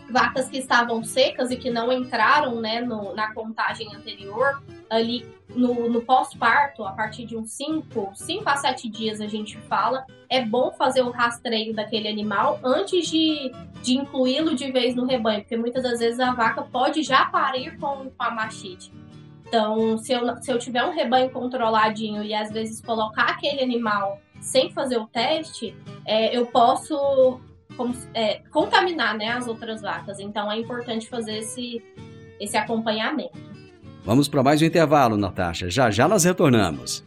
vacas 0.10 0.50
que 0.50 0.58
estavam 0.58 1.04
secas 1.04 1.52
e 1.52 1.58
que 1.58 1.70
não 1.70 1.92
entraram 1.92 2.62
né, 2.62 2.82
no, 2.82 3.14
na 3.14 3.34
contagem 3.34 3.94
anterior, 3.96 4.62
ali 4.90 5.26
no, 5.50 5.90
no 5.90 6.02
pós-parto, 6.02 6.84
a 6.84 6.92
partir 6.92 7.26
de 7.26 7.36
uns 7.36 7.52
5, 7.52 8.12
5 8.14 8.50
a 8.50 8.56
7 8.56 8.90
dias 8.90 9.22
a 9.22 9.28
gente 9.28 9.58
fala, 9.62 10.06
é 10.30 10.44
bom 10.44 10.72
fazer 10.72 11.02
o 11.02 11.12
rastreio 11.12 11.74
daquele 11.74 12.08
animal 12.08 12.60
antes 12.64 13.08
de, 13.10 13.52
de 13.82 13.96
incluí-lo 13.96 14.56
de 14.56 14.72
vez 14.72 14.96
no 14.96 15.06
rebanho, 15.06 15.42
porque 15.42 15.58
muitas 15.58 15.84
das 15.84 16.00
vezes 16.00 16.20
a 16.20 16.34
vaca 16.34 16.64
pode 16.64 17.04
já 17.04 17.26
parir 17.26 17.78
com, 17.78 18.10
com 18.10 18.24
a 18.24 18.32
mastite. 18.32 18.92
Então, 19.48 19.98
se 19.98 20.12
eu, 20.12 20.42
se 20.42 20.52
eu 20.52 20.58
tiver 20.58 20.84
um 20.84 20.92
rebanho 20.92 21.30
controladinho 21.30 22.24
e 22.24 22.34
às 22.34 22.52
vezes 22.52 22.82
colocar 22.82 23.26
aquele 23.26 23.62
animal 23.62 24.20
sem 24.42 24.72
fazer 24.72 24.98
o 24.98 25.08
teste, 25.08 25.76
é, 26.06 26.36
eu 26.36 26.46
posso 26.48 27.40
é, 28.14 28.42
contaminar 28.52 29.18
né, 29.18 29.30
as 29.30 29.48
outras 29.48 29.82
vacas. 29.82 30.20
Então, 30.20 30.52
é 30.52 30.60
importante 30.60 31.08
fazer 31.08 31.38
esse, 31.38 31.82
esse 32.40 32.58
acompanhamento. 32.58 33.38
Vamos 34.04 34.28
para 34.28 34.44
mais 34.44 34.62
um 34.62 34.66
intervalo, 34.66 35.18
Natasha. 35.18 35.70
Já 35.70 35.90
já 35.90 36.08
nós 36.08 36.24
retornamos. 36.24 37.04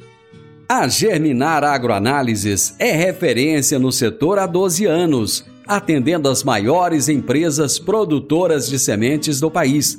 A 0.68 0.86
Germinar 0.86 1.64
Agroanálises 1.64 2.74
é 2.78 2.92
referência 2.92 3.78
no 3.78 3.90
setor 3.90 4.38
há 4.38 4.46
12 4.46 4.84
anos, 4.84 5.46
atendendo 5.66 6.28
as 6.28 6.44
maiores 6.44 7.08
empresas 7.08 7.78
produtoras 7.78 8.68
de 8.68 8.78
sementes 8.78 9.40
do 9.40 9.50
país. 9.50 9.98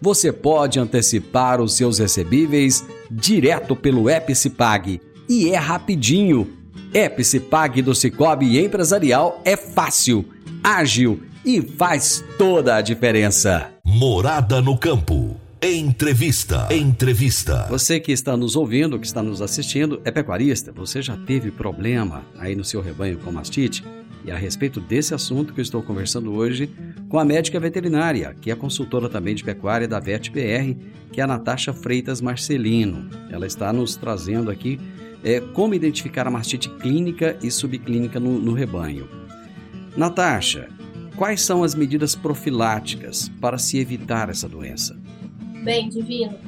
você 0.00 0.32
pode 0.32 0.78
antecipar 0.78 1.60
os 1.60 1.74
seus 1.74 1.98
recebíveis 1.98 2.84
direto 3.10 3.76
pelo 3.76 4.08
Epicipag 4.08 5.00
e 5.28 5.50
é 5.50 5.56
rapidinho. 5.56 6.56
Epicipag 6.92 7.82
do 7.82 7.94
Cicobi 7.94 8.58
Empresarial 8.58 9.40
é 9.44 9.56
fácil, 9.56 10.24
ágil 10.64 11.22
e 11.44 11.62
faz 11.62 12.24
toda 12.36 12.76
a 12.76 12.80
diferença. 12.80 13.70
Morada 13.84 14.60
no 14.60 14.76
campo. 14.76 15.36
Entrevista. 15.62 16.68
Entrevista. 16.70 17.66
Você 17.68 18.00
que 18.00 18.12
está 18.12 18.34
nos 18.34 18.56
ouvindo, 18.56 18.98
que 18.98 19.06
está 19.06 19.22
nos 19.22 19.42
assistindo, 19.42 20.00
é 20.04 20.10
pecuarista. 20.10 20.72
Você 20.72 21.02
já 21.02 21.16
teve 21.16 21.50
problema 21.50 22.24
aí 22.38 22.56
no 22.56 22.64
seu 22.64 22.80
rebanho 22.80 23.18
com 23.18 23.30
mastite? 23.30 23.84
E 24.24 24.30
a 24.30 24.36
respeito 24.36 24.80
desse 24.80 25.14
assunto 25.14 25.54
que 25.54 25.60
eu 25.60 25.62
estou 25.62 25.82
conversando 25.82 26.32
hoje 26.32 26.70
com 27.08 27.18
a 27.18 27.24
médica 27.24 27.58
veterinária, 27.58 28.36
que 28.40 28.50
é 28.50 28.54
consultora 28.54 29.08
também 29.08 29.34
de 29.34 29.42
pecuária 29.42 29.88
da 29.88 29.98
VetPR, 29.98 30.76
que 31.10 31.20
é 31.20 31.24
a 31.24 31.26
Natasha 31.26 31.72
Freitas 31.72 32.20
Marcelino. 32.20 33.08
Ela 33.30 33.46
está 33.46 33.72
nos 33.72 33.96
trazendo 33.96 34.50
aqui 34.50 34.78
é, 35.24 35.40
como 35.40 35.74
identificar 35.74 36.26
a 36.26 36.30
mastite 36.30 36.68
clínica 36.68 37.36
e 37.42 37.50
subclínica 37.50 38.20
no, 38.20 38.38
no 38.38 38.52
rebanho. 38.52 39.08
Natasha, 39.96 40.68
quais 41.16 41.42
são 41.42 41.64
as 41.64 41.74
medidas 41.74 42.14
profiláticas 42.14 43.28
para 43.40 43.58
se 43.58 43.78
evitar 43.78 44.28
essa 44.28 44.48
doença? 44.48 44.96
Bem, 45.64 45.88
Divino, 45.88 46.38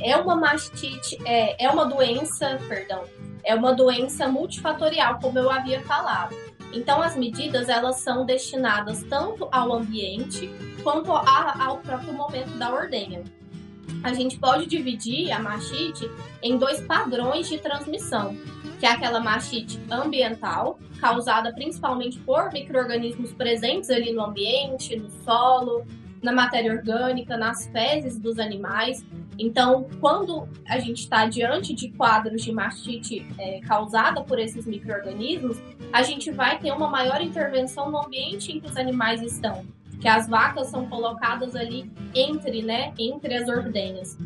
é 0.00 0.16
uma 0.16 0.36
mastite, 0.36 1.18
é, 1.24 1.64
é 1.64 1.70
uma 1.70 1.84
doença, 1.84 2.58
perdão, 2.68 3.04
é 3.44 3.54
uma 3.54 3.72
doença 3.72 4.28
multifatorial, 4.28 5.18
como 5.20 5.38
eu 5.38 5.50
havia 5.50 5.80
falado. 5.82 6.34
Então, 6.72 7.02
as 7.02 7.16
medidas 7.16 7.68
elas 7.68 7.96
são 7.96 8.24
destinadas 8.24 9.02
tanto 9.04 9.48
ao 9.50 9.72
ambiente 9.72 10.50
quanto 10.82 11.12
a, 11.12 11.64
ao 11.66 11.78
próprio 11.78 12.12
momento 12.12 12.56
da 12.58 12.72
ordenha. 12.72 13.22
A 14.02 14.12
gente 14.12 14.38
pode 14.38 14.66
dividir 14.66 15.32
a 15.32 15.38
mastite 15.38 16.08
em 16.42 16.56
dois 16.56 16.80
padrões 16.80 17.48
de 17.48 17.58
transmissão, 17.58 18.36
que 18.78 18.86
é 18.86 18.90
aquela 18.90 19.18
mastite 19.18 19.80
ambiental, 19.90 20.78
causada 21.00 21.52
principalmente 21.52 22.18
por 22.20 22.52
micro-organismos 22.52 23.32
presentes 23.32 23.90
ali 23.90 24.12
no 24.12 24.22
ambiente, 24.22 24.96
no 24.96 25.10
solo, 25.24 25.84
na 26.22 26.32
matéria 26.32 26.72
orgânica, 26.72 27.36
nas 27.36 27.66
fezes 27.68 28.18
dos 28.18 28.38
animais. 28.38 29.04
Então, 29.38 29.86
quando 30.00 30.48
a 30.66 30.78
gente 30.78 31.02
está 31.02 31.26
diante 31.26 31.74
de 31.74 31.90
quadros 31.90 32.42
de 32.42 32.52
mastite 32.52 33.26
é, 33.38 33.60
causada 33.60 34.22
por 34.22 34.38
esses 34.38 34.66
micro-organismos, 34.66 35.58
a 35.92 36.02
gente 36.02 36.30
vai 36.30 36.58
ter 36.58 36.72
uma 36.72 36.88
maior 36.88 37.20
intervenção 37.20 37.90
no 37.90 37.98
ambiente 37.98 38.52
em 38.52 38.60
que 38.60 38.66
os 38.66 38.76
animais 38.76 39.22
estão, 39.22 39.64
que 40.00 40.08
as 40.08 40.28
vacas 40.28 40.68
são 40.68 40.86
colocadas 40.86 41.54
ali 41.54 41.90
entre, 42.14 42.62
né, 42.62 42.92
entre 42.98 43.34
as 43.34 43.48
ordenhas. 43.48 44.18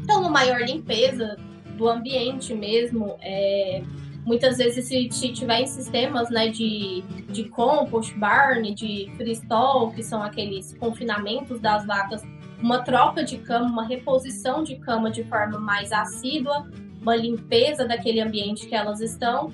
Então, 0.00 0.20
uma 0.20 0.30
maior 0.30 0.60
limpeza 0.60 1.36
do 1.76 1.88
ambiente 1.88 2.54
mesmo, 2.54 3.16
é, 3.20 3.82
Muitas 4.24 4.56
vezes, 4.56 4.86
se, 4.86 5.08
tiver 5.08 5.60
em 5.60 5.66
sistemas 5.66 6.30
né, 6.30 6.48
de, 6.48 7.02
de 7.28 7.44
compost, 7.44 8.14
barn, 8.18 8.74
de 8.74 9.10
freestall, 9.16 9.90
que 9.92 10.02
são 10.02 10.22
aqueles 10.22 10.74
confinamentos 10.78 11.60
das 11.60 11.86
vacas, 11.86 12.22
uma 12.58 12.82
troca 12.82 13.22
de 13.22 13.36
cama, 13.38 13.66
uma 13.66 13.86
reposição 13.86 14.62
de 14.62 14.76
cama 14.76 15.10
de 15.10 15.24
forma 15.24 15.58
mais 15.58 15.92
assídua, 15.92 16.66
uma 17.02 17.14
limpeza 17.14 17.86
daquele 17.86 18.20
ambiente 18.20 18.66
que 18.66 18.74
elas 18.74 19.00
estão, 19.00 19.52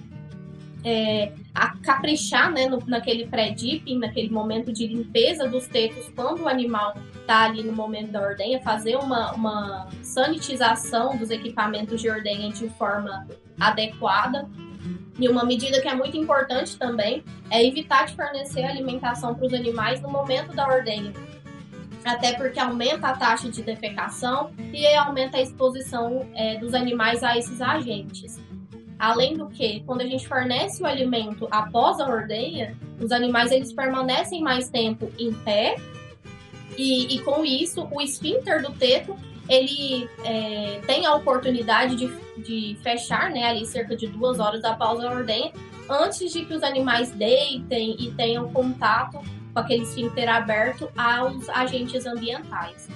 é, 0.85 1.33
a 1.55 1.77
caprichar 1.79 2.53
né, 2.53 2.67
no, 2.67 2.79
naquele 2.87 3.27
pré-dipping, 3.27 3.99
naquele 3.99 4.31
momento 4.31 4.73
de 4.73 4.87
limpeza 4.87 5.49
dos 5.49 5.67
tetos, 5.67 6.09
quando 6.15 6.43
o 6.43 6.49
animal 6.49 6.95
está 7.21 7.45
ali 7.45 7.63
no 7.63 7.73
momento 7.73 8.13
da 8.13 8.21
ordenha, 8.21 8.61
fazer 8.61 8.97
uma, 8.97 9.33
uma 9.33 9.89
sanitização 10.03 11.17
dos 11.17 11.31
equipamentos 11.31 12.01
de 12.01 12.09
ordenha 12.09 12.51
de 12.51 12.69
forma 12.71 13.27
adequada. 13.59 14.49
E 15.19 15.29
uma 15.29 15.45
medida 15.45 15.81
que 15.81 15.89
é 15.89 15.95
muito 15.95 16.17
importante 16.17 16.79
também 16.79 17.23
é 17.51 17.65
evitar 17.65 18.07
de 18.07 18.15
fornecer 18.15 18.65
alimentação 18.65 19.35
para 19.35 19.47
os 19.47 19.53
animais 19.53 20.01
no 20.01 20.09
momento 20.09 20.55
da 20.55 20.67
ordenha. 20.67 21.13
Até 22.05 22.33
porque 22.33 22.59
aumenta 22.59 23.09
a 23.09 23.17
taxa 23.17 23.51
de 23.51 23.63
defecação 23.63 24.53
e 24.73 24.87
aumenta 24.95 25.37
a 25.37 25.43
exposição 25.43 26.27
é, 26.35 26.57
dos 26.57 26.73
animais 26.73 27.23
a 27.23 27.37
esses 27.37 27.61
agentes. 27.61 28.41
Além 29.01 29.35
do 29.35 29.49
que, 29.49 29.81
quando 29.87 30.03
a 30.03 30.07
gente 30.07 30.29
fornece 30.29 30.83
o 30.83 30.87
alimento 30.87 31.49
após 31.51 31.99
a 31.99 32.07
ordenha, 32.07 32.77
os 33.01 33.11
animais 33.11 33.51
eles 33.51 33.73
permanecem 33.73 34.43
mais 34.43 34.69
tempo 34.69 35.11
em 35.19 35.33
pé 35.33 35.77
e, 36.77 37.17
e 37.17 37.19
com 37.21 37.43
isso 37.43 37.89
o 37.91 38.03
esfíncter 38.03 38.63
do 38.63 38.73
teto 38.73 39.17
ele 39.49 40.07
é, 40.23 40.81
tem 40.87 41.07
a 41.07 41.15
oportunidade 41.15 41.97
de, 41.97 42.09
de 42.43 42.77
fechar 42.83 43.31
né, 43.31 43.45
ali 43.45 43.65
cerca 43.65 43.97
de 43.97 44.07
duas 44.07 44.39
horas 44.39 44.63
após 44.65 45.01
a 45.01 45.11
ordenha, 45.11 45.51
antes 45.89 46.31
de 46.31 46.45
que 46.45 46.53
os 46.53 46.63
animais 46.63 47.11
deitem 47.11 47.97
e 47.99 48.13
tenham 48.13 48.53
contato 48.53 49.19
com 49.53 49.59
aquele 49.59 49.83
esfíncter 49.83 50.29
aberto 50.29 50.89
aos 50.95 51.49
agentes 51.49 52.07
ambientais. 52.07 52.87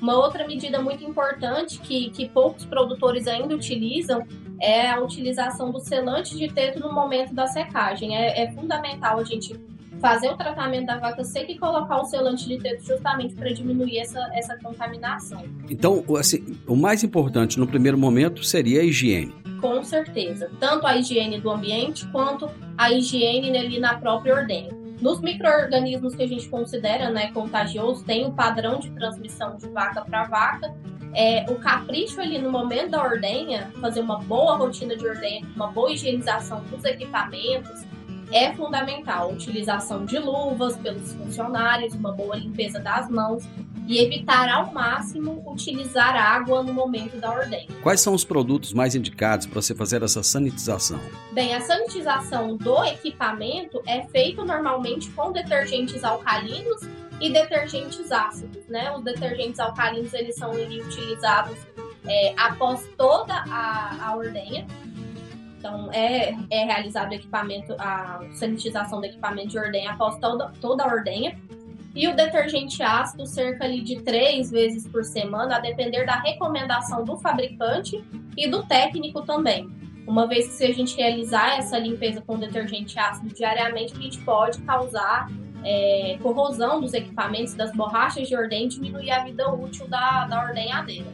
Uma 0.00 0.16
outra 0.16 0.46
medida 0.46 0.80
muito 0.80 1.04
importante 1.04 1.78
que, 1.80 2.10
que 2.10 2.28
poucos 2.28 2.64
produtores 2.64 3.26
ainda 3.26 3.54
utilizam 3.54 4.26
é 4.60 4.90
a 4.90 5.00
utilização 5.00 5.70
do 5.70 5.80
selante 5.80 6.36
de 6.36 6.48
teto 6.48 6.80
no 6.80 6.92
momento 6.92 7.34
da 7.34 7.46
secagem. 7.46 8.16
É, 8.16 8.44
é 8.44 8.52
fundamental 8.52 9.18
a 9.18 9.24
gente 9.24 9.58
fazer 10.00 10.30
o 10.30 10.36
tratamento 10.36 10.86
da 10.86 10.98
vaca 10.98 11.24
seca 11.24 11.50
e 11.50 11.58
colocar 11.58 12.00
o 12.00 12.04
selante 12.04 12.46
de 12.46 12.58
teto 12.58 12.84
justamente 12.84 13.34
para 13.34 13.50
diminuir 13.52 13.98
essa, 13.98 14.20
essa 14.34 14.56
contaminação. 14.58 15.42
Então, 15.68 16.04
assim, 16.18 16.58
o 16.66 16.76
mais 16.76 17.02
importante 17.02 17.58
no 17.58 17.66
primeiro 17.66 17.96
momento 17.96 18.44
seria 18.44 18.80
a 18.80 18.84
higiene. 18.84 19.34
Com 19.60 19.82
certeza. 19.82 20.50
Tanto 20.60 20.86
a 20.86 20.96
higiene 20.96 21.40
do 21.40 21.50
ambiente 21.50 22.06
quanto 22.08 22.48
a 22.76 22.92
higiene 22.92 23.56
ali 23.56 23.80
na 23.80 23.98
própria 23.98 24.34
ordenha. 24.34 24.85
Nos 25.00 25.20
micro-organismos 25.20 26.14
que 26.14 26.22
a 26.22 26.26
gente 26.26 26.48
considera 26.48 27.10
né, 27.10 27.30
contagioso, 27.32 28.04
tem 28.04 28.24
o 28.24 28.32
padrão 28.32 28.78
de 28.78 28.90
transmissão 28.90 29.56
de 29.56 29.68
vaca 29.68 30.02
para 30.02 30.24
vaca. 30.24 30.74
É, 31.14 31.44
o 31.50 31.56
capricho 31.56 32.20
ali 32.20 32.38
no 32.38 32.50
momento 32.50 32.90
da 32.90 33.02
ordenha, 33.02 33.70
fazer 33.80 34.00
uma 34.00 34.18
boa 34.18 34.56
rotina 34.56 34.96
de 34.96 35.06
ordenha, 35.06 35.46
uma 35.54 35.68
boa 35.68 35.92
higienização 35.92 36.62
dos 36.64 36.84
equipamentos, 36.84 37.84
é 38.32 38.52
fundamental. 38.54 39.32
Utilização 39.32 40.04
de 40.04 40.18
luvas 40.18 40.76
pelos 40.76 41.12
funcionários, 41.12 41.94
uma 41.94 42.12
boa 42.12 42.36
limpeza 42.36 42.80
das 42.80 43.08
mãos 43.08 43.46
e 43.86 43.98
evitar 43.98 44.48
ao 44.48 44.72
máximo 44.72 45.42
utilizar 45.46 46.16
água 46.16 46.62
no 46.62 46.72
momento 46.72 47.16
da 47.18 47.30
ordenha. 47.30 47.68
Quais 47.82 48.00
são 48.00 48.14
os 48.14 48.24
produtos 48.24 48.72
mais 48.72 48.94
indicados 48.94 49.46
para 49.46 49.60
você 49.60 49.74
fazer 49.74 50.02
essa 50.02 50.22
sanitização? 50.22 51.00
Bem, 51.32 51.54
a 51.54 51.60
sanitização 51.60 52.56
do 52.56 52.84
equipamento 52.84 53.82
é 53.86 54.02
feita 54.08 54.44
normalmente 54.44 55.10
com 55.10 55.32
detergentes 55.32 56.02
alcalinos 56.02 56.82
e 57.20 57.32
detergentes 57.32 58.12
ácidos, 58.12 58.66
né? 58.68 58.94
Os 58.94 59.02
detergentes 59.02 59.58
alcalinos 59.60 60.12
eles 60.12 60.36
são 60.36 60.50
ali, 60.50 60.80
utilizados 60.82 61.56
é, 62.06 62.34
após 62.36 62.86
toda 62.96 63.34
a, 63.34 64.08
a 64.08 64.16
ordenha 64.16 64.66
então, 65.66 65.90
é, 65.92 66.36
é 66.50 66.64
realizado 66.64 67.10
o 67.10 67.14
equipamento, 67.14 67.74
a 67.78 68.20
sanitização 68.34 69.00
do 69.00 69.06
equipamento 69.06 69.48
de 69.48 69.58
ordenha 69.58 69.90
após 69.90 70.16
toda, 70.18 70.52
toda 70.60 70.84
a 70.84 70.86
ordenha. 70.86 71.36
E 71.96 72.06
o 72.06 72.14
detergente 72.14 72.82
ácido, 72.82 73.24
cerca 73.24 73.64
ali 73.64 73.80
de 73.80 74.02
três 74.02 74.50
vezes 74.50 74.86
por 74.86 75.02
semana, 75.02 75.56
a 75.56 75.60
depender 75.60 76.04
da 76.04 76.16
recomendação 76.16 77.02
do 77.02 77.16
fabricante 77.16 78.04
e 78.36 78.46
do 78.46 78.62
técnico 78.64 79.22
também. 79.22 79.66
Uma 80.06 80.26
vez 80.26 80.46
que 80.46 80.52
se 80.52 80.64
a 80.66 80.74
gente 80.74 80.94
realizar 80.94 81.56
essa 81.56 81.78
limpeza 81.78 82.20
com 82.20 82.38
detergente 82.38 82.98
ácido 82.98 83.34
diariamente, 83.34 83.94
a 83.94 84.00
gente 84.00 84.18
pode 84.18 84.60
causar 84.60 85.30
é, 85.64 86.18
corrosão 86.22 86.82
dos 86.82 86.92
equipamentos, 86.92 87.54
das 87.54 87.74
borrachas 87.74 88.28
de 88.28 88.36
ordenha 88.36 88.66
e 88.66 88.68
diminuir 88.68 89.10
a 89.10 89.24
vida 89.24 89.50
útil 89.50 89.88
da, 89.88 90.26
da 90.26 90.44
ordenhadeira. 90.44 91.06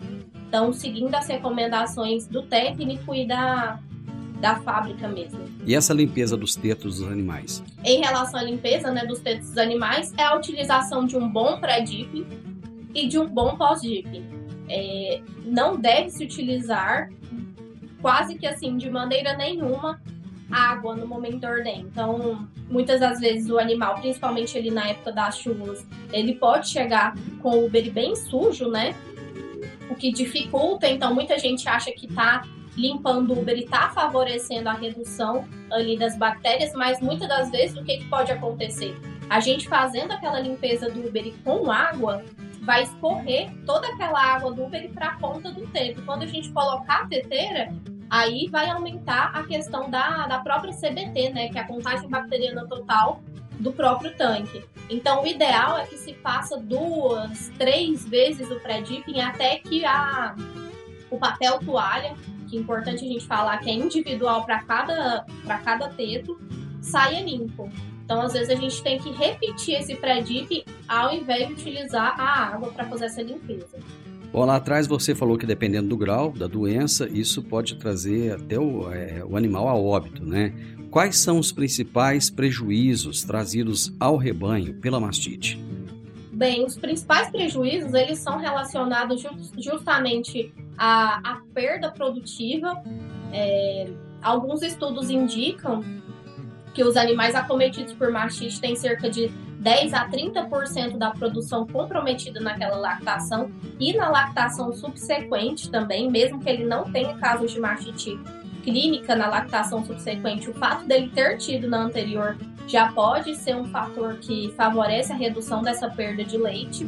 Então, 0.48 0.72
seguindo 0.72 1.14
as 1.14 1.28
recomendações 1.28 2.26
do 2.26 2.42
técnico 2.42 3.14
e 3.14 3.24
da, 3.24 3.78
da 4.42 4.56
fábrica 4.56 5.06
mesmo. 5.06 5.38
E 5.64 5.72
essa 5.72 5.94
limpeza 5.94 6.36
dos 6.36 6.56
tetos 6.56 6.98
dos 6.98 7.08
animais? 7.08 7.62
Em 7.84 8.00
relação 8.00 8.40
à 8.40 8.42
limpeza 8.42 8.90
né, 8.90 9.06
dos 9.06 9.20
tetos 9.20 9.50
dos 9.50 9.56
animais, 9.56 10.12
é 10.18 10.24
a 10.24 10.34
utilização 10.34 11.06
de 11.06 11.16
um 11.16 11.28
bom 11.28 11.60
pré-dip 11.60 12.26
e 12.92 13.06
de 13.06 13.20
um 13.20 13.28
bom 13.28 13.56
pós-dip. 13.56 14.20
É, 14.68 15.20
não 15.44 15.76
deve 15.76 16.10
se 16.10 16.24
utilizar 16.24 17.08
quase 18.00 18.34
que 18.34 18.44
assim, 18.44 18.76
de 18.76 18.90
maneira 18.90 19.36
nenhuma, 19.36 20.00
água 20.50 20.96
no 20.96 21.06
momento 21.06 21.38
da 21.38 21.48
ordem. 21.48 21.82
Então, 21.82 22.48
muitas 22.68 22.98
das 22.98 23.20
vezes 23.20 23.48
o 23.48 23.60
animal, 23.60 24.00
principalmente 24.00 24.58
ali 24.58 24.72
na 24.72 24.88
época 24.88 25.12
das 25.12 25.38
chuvas, 25.38 25.86
ele 26.12 26.34
pode 26.34 26.68
chegar 26.68 27.14
com 27.40 27.50
o 27.50 27.66
uber 27.66 27.92
bem 27.92 28.16
sujo, 28.16 28.68
né? 28.68 28.92
O 29.88 29.94
que 29.94 30.10
dificulta, 30.10 30.88
então 30.88 31.14
muita 31.14 31.38
gente 31.38 31.68
acha 31.68 31.92
que 31.92 32.12
tá 32.12 32.42
limpando 32.76 33.32
o 33.32 33.40
Uber 33.40 33.58
está 33.58 33.90
favorecendo 33.90 34.68
a 34.68 34.72
redução 34.72 35.46
ali 35.70 35.98
das 35.98 36.16
bactérias, 36.16 36.72
mas 36.72 37.00
muitas 37.00 37.28
das 37.28 37.50
vezes 37.50 37.76
o 37.76 37.84
que, 37.84 37.98
que 37.98 38.04
pode 38.06 38.32
acontecer? 38.32 38.96
A 39.28 39.40
gente 39.40 39.68
fazendo 39.68 40.12
aquela 40.12 40.40
limpeza 40.40 40.90
do 40.90 41.06
Uber 41.06 41.32
com 41.44 41.70
água, 41.70 42.22
vai 42.62 42.84
escorrer 42.84 43.50
toda 43.66 43.88
aquela 43.88 44.20
água 44.20 44.52
do 44.52 44.64
Uber 44.64 44.90
para 44.92 45.08
a 45.08 45.16
ponta 45.16 45.50
do 45.50 45.66
teto. 45.68 46.02
Quando 46.02 46.22
a 46.22 46.26
gente 46.26 46.50
colocar 46.50 47.02
a 47.02 47.06
teteira, 47.06 47.74
aí 48.08 48.46
vai 48.50 48.68
aumentar 48.68 49.32
a 49.34 49.42
questão 49.44 49.90
da, 49.90 50.26
da 50.26 50.38
própria 50.38 50.72
CBT, 50.72 51.30
né? 51.30 51.48
Que 51.48 51.58
é 51.58 51.62
a 51.62 51.66
contagem 51.66 52.08
bacteriana 52.08 52.66
total 52.66 53.20
do 53.58 53.72
próprio 53.72 54.14
tanque. 54.16 54.64
Então, 54.88 55.22
o 55.22 55.26
ideal 55.26 55.78
é 55.78 55.86
que 55.86 55.96
se 55.96 56.14
faça 56.14 56.56
duas, 56.58 57.50
três 57.58 58.06
vezes 58.06 58.50
o 58.50 58.60
pré-dipping 58.60 59.20
até 59.20 59.56
que 59.56 59.84
a, 59.84 60.34
o 61.10 61.18
papel 61.18 61.58
toalha 61.60 62.14
que 62.52 62.58
é 62.58 62.60
importante 62.60 63.04
a 63.04 63.08
gente 63.08 63.26
falar 63.26 63.56
que 63.58 63.70
é 63.70 63.72
individual 63.72 64.44
para 64.44 64.62
cada, 64.62 65.24
cada 65.64 65.88
teto, 65.88 66.38
saia 66.82 67.24
limpo. 67.24 67.70
Então, 68.04 68.20
às 68.20 68.34
vezes, 68.34 68.50
a 68.50 68.54
gente 68.54 68.82
tem 68.82 68.98
que 68.98 69.10
repetir 69.10 69.76
esse 69.76 69.94
pré-dip 69.96 70.64
ao 70.86 71.14
invés 71.14 71.48
de 71.48 71.54
utilizar 71.54 72.20
a 72.20 72.54
água 72.54 72.70
para 72.70 72.84
fazer 72.84 73.06
essa 73.06 73.22
limpeza. 73.22 73.78
Bom, 74.30 74.44
lá 74.44 74.56
atrás 74.56 74.86
você 74.86 75.14
falou 75.14 75.38
que 75.38 75.46
dependendo 75.46 75.88
do 75.88 75.96
grau 75.96 76.30
da 76.30 76.46
doença, 76.46 77.08
isso 77.08 77.42
pode 77.42 77.76
trazer 77.76 78.32
até 78.34 78.58
o, 78.58 78.92
é, 78.92 79.24
o 79.24 79.36
animal 79.36 79.68
a 79.68 79.74
óbito, 79.74 80.24
né? 80.24 80.52
Quais 80.90 81.16
são 81.16 81.38
os 81.38 81.52
principais 81.52 82.28
prejuízos 82.28 83.22
trazidos 83.22 83.94
ao 83.98 84.16
rebanho 84.16 84.74
pela 84.74 85.00
mastite? 85.00 85.58
Bem, 86.32 86.64
os 86.64 86.76
principais 86.76 87.30
prejuízos 87.30 87.94
eles 87.94 88.18
são 88.18 88.38
relacionados 88.38 89.20
just, 89.20 89.52
justamente 89.58 90.52
à, 90.76 91.32
à, 91.32 91.40
perda 91.54 91.90
produtiva. 91.90 92.82
É, 93.32 93.90
alguns 94.22 94.62
estudos 94.62 95.10
indicam 95.10 95.82
que 96.74 96.82
os 96.82 96.96
animais 96.96 97.34
acometidos 97.34 97.92
por 97.92 98.10
mastite 98.10 98.60
têm 98.60 98.74
cerca 98.76 99.10
de 99.10 99.28
10 99.60 99.94
a 99.94 100.08
30% 100.08 100.98
da 100.98 101.10
produção 101.10 101.66
comprometida 101.66 102.40
naquela 102.40 102.76
lactação 102.76 103.50
e 103.78 103.92
na 103.92 104.08
lactação 104.08 104.72
subsequente 104.72 105.70
também, 105.70 106.10
mesmo 106.10 106.40
que 106.40 106.48
ele 106.48 106.64
não 106.64 106.90
tenha 106.90 107.16
casos 107.16 107.52
de 107.52 107.60
mastite 107.60 108.18
clínica 108.62 109.14
na 109.14 109.28
lactação 109.28 109.84
subsequente, 109.84 110.48
o 110.50 110.54
fato 110.54 110.86
dele 110.86 111.10
ter 111.14 111.36
tido 111.36 111.68
na 111.68 111.82
anterior 111.82 112.36
já 112.66 112.92
pode 112.92 113.34
ser 113.36 113.56
um 113.56 113.66
fator 113.66 114.16
que 114.16 114.52
favorece 114.56 115.12
a 115.12 115.16
redução 115.16 115.62
dessa 115.62 115.90
perda 115.90 116.24
de 116.24 116.38
leite. 116.38 116.86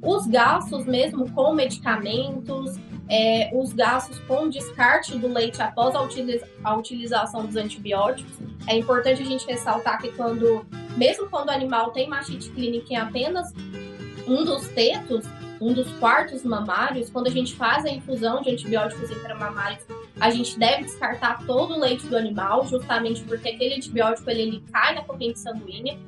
Os 0.00 0.26
gastos 0.26 0.86
mesmo 0.86 1.30
com 1.32 1.52
medicamentos, 1.52 2.76
é, 3.08 3.50
os 3.52 3.72
gastos 3.72 4.18
com 4.20 4.48
descarte 4.48 5.16
do 5.16 5.28
leite 5.28 5.60
após 5.62 5.94
a, 5.94 6.02
utiliza 6.02 6.46
a, 6.62 6.76
utilização 6.76 7.46
dos 7.46 7.56
antibióticos. 7.56 8.32
É 8.66 8.76
importante 8.76 9.22
a 9.22 9.24
gente 9.24 9.46
ressaltar 9.46 10.00
que 10.00 10.12
quando, 10.12 10.66
mesmo 10.96 11.28
quando 11.28 11.48
o 11.48 11.52
animal 11.52 11.90
tem 11.90 12.08
mastite 12.08 12.50
clínica 12.50 12.92
em 12.92 12.96
apenas 12.96 13.52
um 14.26 14.44
dos 14.44 14.68
tetos, 14.68 15.24
um 15.60 15.72
dos 15.72 15.90
quartos 15.94 16.44
mamários, 16.44 17.10
quando 17.10 17.26
a 17.28 17.30
gente 17.30 17.56
faz 17.56 17.84
a 17.84 17.90
infusão 17.90 18.42
de 18.42 18.50
antibióticos 18.50 19.10
intramamários 19.10 19.82
a 20.20 20.30
gente 20.30 20.58
deve 20.58 20.84
descartar 20.84 21.44
todo 21.46 21.74
o 21.74 21.80
leite 21.80 22.06
do 22.06 22.16
animal, 22.16 22.66
justamente 22.66 23.22
porque 23.22 23.50
aquele 23.50 23.76
antibiótico 23.76 24.28
ele, 24.30 24.42
ele 24.42 24.64
cai 24.72 24.94
na 24.94 25.02
corrente 25.02 25.38
sanguínea 25.38 25.98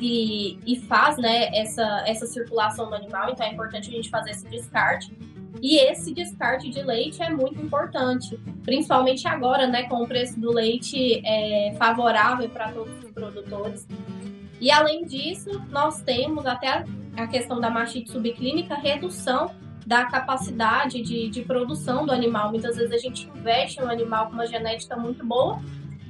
e, 0.00 0.58
e 0.66 0.80
faz 0.80 1.16
né, 1.16 1.48
essa, 1.54 2.04
essa 2.06 2.26
circulação 2.26 2.88
do 2.88 2.94
animal, 2.94 3.30
então 3.30 3.46
é 3.46 3.52
importante 3.52 3.88
a 3.88 3.92
gente 3.92 4.10
fazer 4.10 4.32
esse 4.32 4.46
descarte. 4.48 5.16
E 5.62 5.76
esse 5.78 6.12
descarte 6.12 6.68
de 6.68 6.82
leite 6.82 7.22
é 7.22 7.30
muito 7.30 7.60
importante, 7.60 8.38
principalmente 8.64 9.26
agora, 9.26 9.66
né, 9.66 9.84
com 9.84 10.02
o 10.02 10.06
preço 10.06 10.38
do 10.38 10.52
leite 10.52 11.22
é, 11.24 11.74
favorável 11.78 12.48
para 12.48 12.72
todos 12.72 12.92
os 13.04 13.10
produtores. 13.10 13.86
E 14.60 14.70
além 14.70 15.04
disso, 15.04 15.62
nós 15.70 16.02
temos 16.02 16.46
até 16.46 16.84
a 17.16 17.26
questão 17.26 17.60
da 17.60 17.70
mastite 17.70 18.10
subclínica, 18.10 18.74
redução 18.74 19.50
da 19.86 20.06
capacidade 20.06 21.02
de, 21.02 21.28
de 21.28 21.42
produção 21.42 22.06
do 22.06 22.12
animal. 22.12 22.50
Muitas 22.50 22.76
vezes 22.76 22.92
a 22.92 22.98
gente 22.98 23.28
investe 23.28 23.80
no 23.80 23.90
animal 23.90 24.28
com 24.28 24.32
uma 24.32 24.46
genética 24.46 24.96
muito 24.96 25.24
boa, 25.24 25.60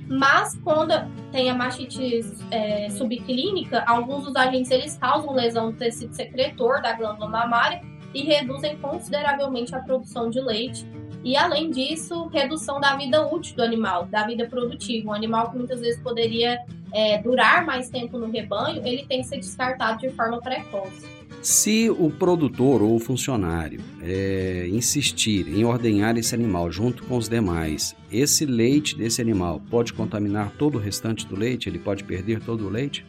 mas 0.06 0.56
quando 0.62 0.92
tem 1.32 1.50
a 1.50 1.54
mastite 1.54 2.20
é, 2.50 2.88
subclínica, 2.90 3.82
alguns 3.86 4.24
dos 4.24 4.36
agentes 4.36 4.70
eles 4.70 4.96
causam 4.96 5.32
lesão 5.32 5.72
do 5.72 5.76
tecido 5.76 6.14
secretor 6.14 6.80
da 6.80 6.92
glândula 6.92 7.28
mamária 7.28 7.80
e 8.14 8.22
reduzem 8.22 8.76
consideravelmente 8.78 9.74
a 9.74 9.80
produção 9.80 10.30
de 10.30 10.40
leite. 10.40 10.86
E 11.24 11.36
além 11.36 11.70
disso, 11.70 12.28
redução 12.28 12.80
da 12.80 12.96
vida 12.96 13.26
útil 13.26 13.56
do 13.56 13.62
animal, 13.62 14.06
da 14.06 14.24
vida 14.26 14.46
produtiva. 14.46 15.10
Um 15.10 15.12
animal 15.12 15.50
que 15.50 15.58
muitas 15.58 15.80
vezes 15.80 16.00
poderia 16.00 16.58
é, 16.92 17.20
durar 17.20 17.64
mais 17.66 17.90
tempo 17.90 18.18
no 18.18 18.30
rebanho, 18.30 18.86
ele 18.86 19.04
tem 19.06 19.20
que 19.20 19.26
ser 19.26 19.38
descartado 19.38 19.98
de 20.00 20.10
forma 20.10 20.40
precoce. 20.40 21.14
Se 21.42 21.90
o 21.90 22.10
produtor 22.10 22.80
ou 22.80 22.96
o 22.96 22.98
funcionário 22.98 23.80
é, 24.02 24.66
insistir 24.70 25.46
em 25.48 25.64
ordenhar 25.64 26.16
esse 26.16 26.34
animal 26.34 26.70
junto 26.70 27.04
com 27.04 27.18
os 27.18 27.28
demais, 27.28 27.94
esse 28.10 28.46
leite 28.46 28.96
desse 28.96 29.20
animal 29.20 29.60
pode 29.68 29.92
contaminar 29.92 30.52
todo 30.52 30.76
o 30.76 30.80
restante 30.80 31.26
do 31.26 31.36
leite? 31.36 31.68
Ele 31.68 31.78
pode 31.78 32.04
perder 32.04 32.40
todo 32.40 32.66
o 32.66 32.70
leite? 32.70 33.04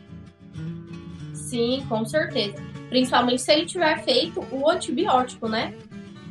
Sim, 1.33 1.85
com 1.87 2.03
certeza. 2.05 2.74
Principalmente 2.95 3.41
se 3.41 3.51
ele 3.51 3.65
tiver 3.65 4.01
feito 4.05 4.39
o 4.51 4.69
antibiótico, 4.69 5.49
né? 5.49 5.73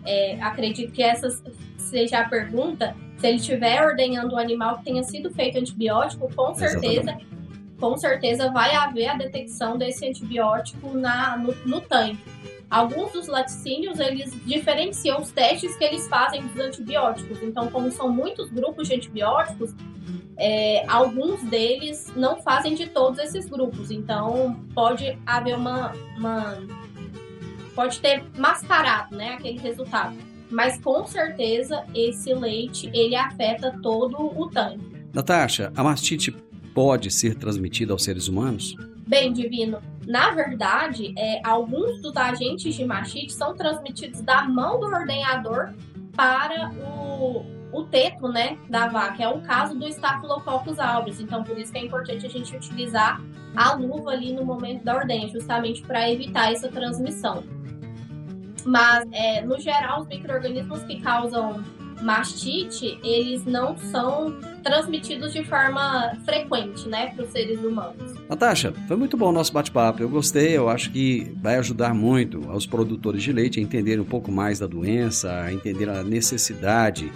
É, 0.03 0.41
acredito 0.41 0.93
que 0.93 1.03
essa 1.03 1.29
seja 1.77 2.21
a 2.21 2.29
pergunta. 2.29 2.97
Se 3.19 3.27
ele 3.27 3.37
estiver 3.37 3.85
ordenhando 3.85 4.35
um 4.35 4.39
animal 4.39 4.79
que 4.79 4.85
tenha 4.85 5.03
sido 5.03 5.31
feito 5.31 5.59
antibiótico, 5.59 6.35
com 6.35 6.55
certeza 6.55 7.11
Exatamente 7.11 7.35
com 7.79 7.99
certeza 7.99 8.51
vai 8.51 8.75
haver 8.75 9.09
a 9.09 9.15
detecção 9.15 9.77
desse 9.77 10.07
antibiótico 10.07 10.97
na, 10.97 11.37
no, 11.37 11.55
no 11.67 11.83
tanque. 11.83 12.25
Alguns 12.71 13.12
dos 13.12 13.27
laticínios, 13.27 14.01
eles 14.01 14.33
diferenciam 14.47 15.21
os 15.21 15.31
testes 15.31 15.77
que 15.77 15.85
eles 15.85 16.09
fazem 16.09 16.41
dos 16.47 16.59
antibióticos. 16.59 17.43
Então, 17.43 17.69
como 17.69 17.91
são 17.91 18.09
muitos 18.09 18.49
grupos 18.49 18.89
de 18.89 18.95
antibióticos, 18.95 19.75
é, 20.37 20.85
alguns 20.89 21.43
deles 21.45 22.12
não 22.16 22.37
fazem 22.43 22.74
de 22.74 22.87
todos 22.87 23.18
esses 23.18 23.49
grupos. 23.49 23.91
Então, 23.91 24.61
pode 24.74 25.18
haver 25.26 25.57
uma, 25.57 25.93
uma 26.16 26.59
pode 27.74 28.01
ter 28.01 28.24
mascarado, 28.37 29.16
né, 29.16 29.35
aquele 29.35 29.59
resultado. 29.59 30.16
Mas 30.51 30.78
com 30.78 31.05
certeza 31.07 31.85
esse 31.95 32.32
leite 32.32 32.91
ele 32.93 33.16
afeta 33.16 33.76
todo 33.82 34.16
o 34.16 34.49
tanque. 34.49 34.85
Natasha, 35.12 35.72
a 35.76 35.82
mastite 35.82 36.30
pode 36.74 37.11
ser 37.11 37.37
transmitida 37.37 37.93
aos 37.93 38.05
seres 38.05 38.28
humanos? 38.28 38.76
Bem, 39.07 39.32
Divino, 39.32 39.80
na 40.07 40.30
verdade, 40.30 41.14
é, 41.16 41.41
alguns 41.45 42.01
dos 42.01 42.16
agentes 42.16 42.74
de 42.74 42.85
mastite 42.85 43.32
são 43.32 43.55
transmitidos 43.55 44.20
da 44.20 44.43
mão 44.43 44.80
do 44.80 44.87
ordenhador 44.87 45.72
para 46.16 46.70
o, 46.70 47.45
o 47.75 47.85
teto 47.85 48.29
né, 48.29 48.57
da 48.68 48.87
vaca. 48.87 49.22
É 49.22 49.29
o 49.29 49.41
caso 49.41 49.77
do 49.77 49.87
Staphylococcus 49.89 50.79
aureus. 50.79 51.20
Então, 51.20 51.43
por 51.43 51.59
isso 51.59 51.72
que 51.72 51.79
é 51.79 51.85
importante 51.85 52.25
a 52.25 52.29
gente 52.29 52.55
utilizar 52.55 53.20
a 53.57 53.75
luva 53.75 54.12
ali 54.12 54.33
no 54.33 54.45
momento 54.45 54.85
da 54.85 54.97
ordenha, 54.97 55.29
justamente 55.29 55.83
para 55.83 56.11
evitar 56.11 56.53
essa 56.53 56.68
transmissão. 56.68 57.43
Mas, 58.64 59.05
é, 59.12 59.43
no 59.43 59.61
geral, 59.61 60.03
os 60.03 60.09
micro-organismos 60.09 60.83
que 60.85 61.01
causam 61.01 61.62
mastite, 62.01 62.99
eles 63.03 63.45
não 63.45 63.77
são 63.77 64.39
transmitidos 64.62 65.33
de 65.33 65.45
forma 65.45 66.12
frequente, 66.25 66.89
né, 66.89 67.09
para 67.14 67.25
os 67.25 67.31
seres 67.31 67.61
humanos. 67.61 68.14
Natasha, 68.29 68.72
foi 68.87 68.97
muito 68.97 69.16
bom 69.16 69.29
o 69.29 69.33
nosso 69.33 69.53
bate-papo. 69.53 70.03
Eu 70.03 70.09
gostei, 70.09 70.57
eu 70.57 70.68
acho 70.68 70.91
que 70.91 71.33
vai 71.37 71.57
ajudar 71.57 71.95
muito 71.95 72.51
aos 72.51 72.66
produtores 72.66 73.22
de 73.22 73.33
leite 73.33 73.59
a 73.61 73.62
entenderem 73.62 74.01
um 74.01 74.07
pouco 74.07 74.31
mais 74.31 74.59
da 74.59 74.66
doença, 74.66 75.33
a 75.41 75.53
entender 75.53 75.89
a 75.89 76.03
necessidade 76.03 77.11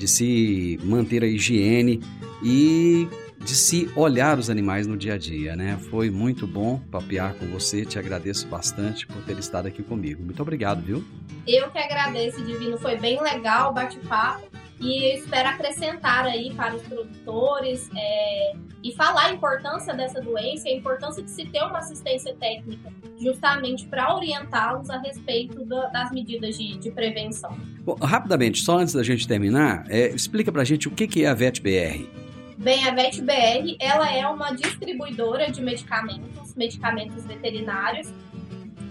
de 0.00 0.08
se 0.08 0.80
manter 0.82 1.22
a 1.22 1.26
higiene 1.26 2.00
e 2.42 3.06
de 3.38 3.54
se 3.54 3.90
olhar 3.94 4.38
os 4.38 4.48
animais 4.48 4.86
no 4.86 4.96
dia 4.96 5.12
a 5.12 5.18
dia, 5.18 5.54
né? 5.54 5.78
Foi 5.90 6.08
muito 6.08 6.46
bom 6.46 6.80
papear 6.90 7.34
com 7.34 7.46
você, 7.48 7.84
te 7.84 7.98
agradeço 7.98 8.48
bastante 8.48 9.06
por 9.06 9.22
ter 9.24 9.38
estado 9.38 9.68
aqui 9.68 9.82
comigo. 9.82 10.22
Muito 10.22 10.40
obrigado, 10.40 10.82
viu? 10.82 11.04
Eu 11.46 11.70
que 11.70 11.78
agradeço, 11.78 12.42
Divino, 12.42 12.78
foi 12.78 12.96
bem 12.96 13.22
legal 13.22 13.72
o 13.72 13.74
bate-papo 13.74 14.48
e 14.80 15.14
espero 15.14 15.50
acrescentar 15.50 16.24
aí 16.24 16.52
para 16.54 16.74
os 16.74 16.82
produtores 16.82 17.90
é, 17.94 18.52
e 18.82 18.94
falar 18.94 19.26
a 19.26 19.32
importância 19.32 19.92
dessa 19.92 20.22
doença, 20.22 20.68
a 20.68 20.72
importância 20.72 21.22
de 21.22 21.30
se 21.30 21.44
ter 21.44 21.62
uma 21.62 21.78
assistência 21.78 22.34
técnica, 22.40 22.90
justamente 23.18 23.86
para 23.86 24.14
orientá-los 24.14 24.88
a 24.88 24.98
respeito 24.98 25.64
das 25.66 26.10
medidas 26.10 26.56
de, 26.56 26.78
de 26.78 26.90
prevenção. 26.90 27.58
Bom, 27.80 27.94
rapidamente, 28.00 28.62
só 28.62 28.78
antes 28.78 28.94
da 28.94 29.02
gente 29.02 29.28
terminar, 29.28 29.84
é, 29.90 30.08
explica 30.08 30.50
para 30.50 30.62
a 30.62 30.64
gente 30.64 30.88
o 30.88 30.90
que, 30.90 31.06
que 31.06 31.24
é 31.24 31.28
a 31.28 31.34
VetBR. 31.34 32.08
Bem, 32.56 32.86
a 32.86 32.94
VetBR, 32.94 33.76
ela 33.80 34.10
é 34.10 34.26
uma 34.26 34.52
distribuidora 34.52 35.50
de 35.50 35.62
medicamentos, 35.62 36.54
medicamentos 36.54 37.24
veterinários, 37.24 38.12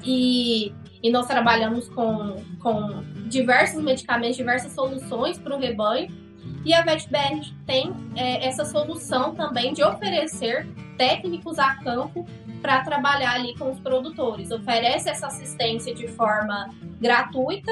e, 0.03 0.71
e 1.01 1.11
nós 1.11 1.27
trabalhamos 1.27 1.89
com, 1.89 2.35
com 2.59 3.03
diversos 3.29 3.81
medicamentos, 3.81 4.35
diversas 4.35 4.73
soluções 4.73 5.37
para 5.37 5.55
o 5.55 5.59
rebanho, 5.59 6.09
e 6.65 6.73
a 6.73 6.81
VetBR 6.81 7.53
tem 7.65 7.93
é, 8.15 8.45
essa 8.45 8.65
solução 8.65 9.33
também 9.33 9.73
de 9.73 9.83
oferecer 9.83 10.67
técnicos 10.97 11.57
a 11.57 11.75
campo 11.75 12.27
para 12.61 12.83
trabalhar 12.83 13.35
ali 13.35 13.57
com 13.57 13.71
os 13.71 13.79
produtores. 13.79 14.51
Oferece 14.51 15.09
essa 15.09 15.27
assistência 15.27 15.95
de 15.95 16.07
forma 16.07 16.69
gratuita 16.99 17.71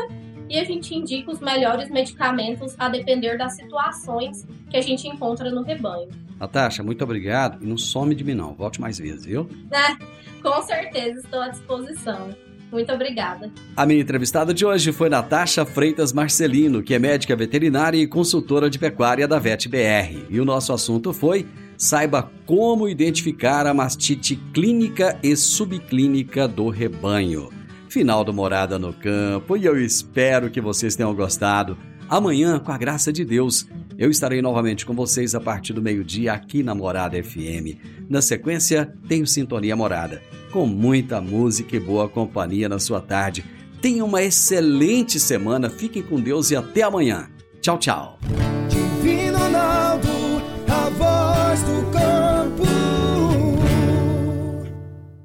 e 0.49 0.57
a 0.57 0.63
gente 0.63 0.95
indica 0.95 1.29
os 1.29 1.41
melhores 1.41 1.89
medicamentos 1.89 2.75
a 2.79 2.87
depender 2.87 3.37
das 3.37 3.55
situações 3.55 4.47
que 4.69 4.77
a 4.77 4.81
gente 4.81 5.07
encontra 5.07 5.51
no 5.51 5.61
rebanho. 5.61 6.07
Natasha, 6.39 6.83
muito 6.83 7.03
obrigado 7.03 7.61
e 7.61 7.67
não 7.67 7.77
some 7.77 8.15
de 8.15 8.23
mim 8.23 8.35
não, 8.35 8.53
volte 8.53 8.79
mais 8.79 8.97
vezes, 8.97 9.25
viu? 9.25 9.49
É, 9.71 9.95
com 10.41 10.61
certeza, 10.61 11.19
estou 11.19 11.41
à 11.41 11.49
disposição. 11.49 12.29
Muito 12.71 12.91
obrigada. 12.91 13.51
A 13.75 13.85
minha 13.85 14.01
entrevistada 14.01 14.53
de 14.53 14.65
hoje 14.65 14.91
foi 14.91 15.09
Natasha 15.09 15.65
Freitas 15.65 16.11
Marcelino, 16.11 16.83
que 16.83 16.93
é 16.93 16.99
médica 16.99 17.35
veterinária 17.35 17.97
e 17.97 18.07
consultora 18.07 18.69
de 18.69 18.77
pecuária 18.77 19.27
da 19.27 19.39
VetBR. 19.39 20.25
E 20.29 20.39
o 20.39 20.45
nosso 20.45 20.73
assunto 20.73 21.13
foi 21.13 21.45
saiba 21.77 22.31
como 22.45 22.89
identificar 22.89 23.67
a 23.67 23.73
mastite 23.73 24.35
clínica 24.53 25.17
e 25.21 25.35
subclínica 25.35 26.47
do 26.47 26.69
rebanho 26.69 27.49
final 27.97 28.23
do 28.23 28.31
Morada 28.31 28.77
no 28.77 28.93
Campo 28.93 29.57
e 29.57 29.65
eu 29.65 29.79
espero 29.79 30.51
que 30.51 30.61
vocês 30.61 30.95
tenham 30.95 31.15
gostado. 31.15 31.75
Amanhã, 32.07 32.59
com 32.59 32.71
a 32.71 32.77
graça 32.77 33.11
de 33.11 33.25
Deus, 33.25 33.67
eu 33.97 34.11
estarei 34.11 34.41
novamente 34.41 34.85
com 34.85 34.93
vocês 34.93 35.33
a 35.33 35.39
partir 35.39 35.73
do 35.73 35.81
meio-dia 35.81 36.33
aqui 36.33 36.61
na 36.61 36.75
Morada 36.75 37.21
FM. 37.21 37.77
Na 38.09 38.21
sequência, 38.21 38.93
tenho 39.07 39.25
Sintonia 39.25 39.75
Morada, 39.75 40.21
com 40.51 40.65
muita 40.65 41.19
música 41.19 41.75
e 41.75 41.79
boa 41.79 42.07
companhia 42.07 42.69
na 42.69 42.79
sua 42.79 43.01
tarde. 43.01 43.43
Tenha 43.81 44.05
uma 44.05 44.21
excelente 44.21 45.19
semana, 45.19 45.69
fiquem 45.69 46.03
com 46.03 46.19
Deus 46.19 46.51
e 46.51 46.55
até 46.55 46.83
amanhã. 46.83 47.29
Tchau, 47.61 47.77
tchau. 47.77 48.19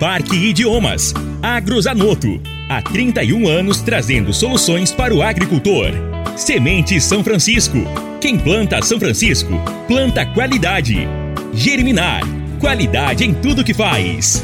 Parque 0.00 0.34
Idiomas, 0.34 1.12
Agrozanoto, 1.42 2.40
há 2.70 2.80
31 2.80 3.46
anos 3.46 3.82
trazendo 3.82 4.32
soluções 4.32 4.90
para 4.90 5.14
o 5.14 5.22
agricultor. 5.22 5.90
Semente 6.38 6.98
São 7.02 7.22
Francisco. 7.22 7.76
Quem 8.18 8.38
planta 8.38 8.80
São 8.80 8.98
Francisco, 8.98 9.52
planta 9.86 10.24
qualidade. 10.24 11.06
Germinar, 11.52 12.22
qualidade 12.58 13.24
em 13.24 13.34
tudo 13.34 13.62
que 13.62 13.74
faz. 13.74 14.42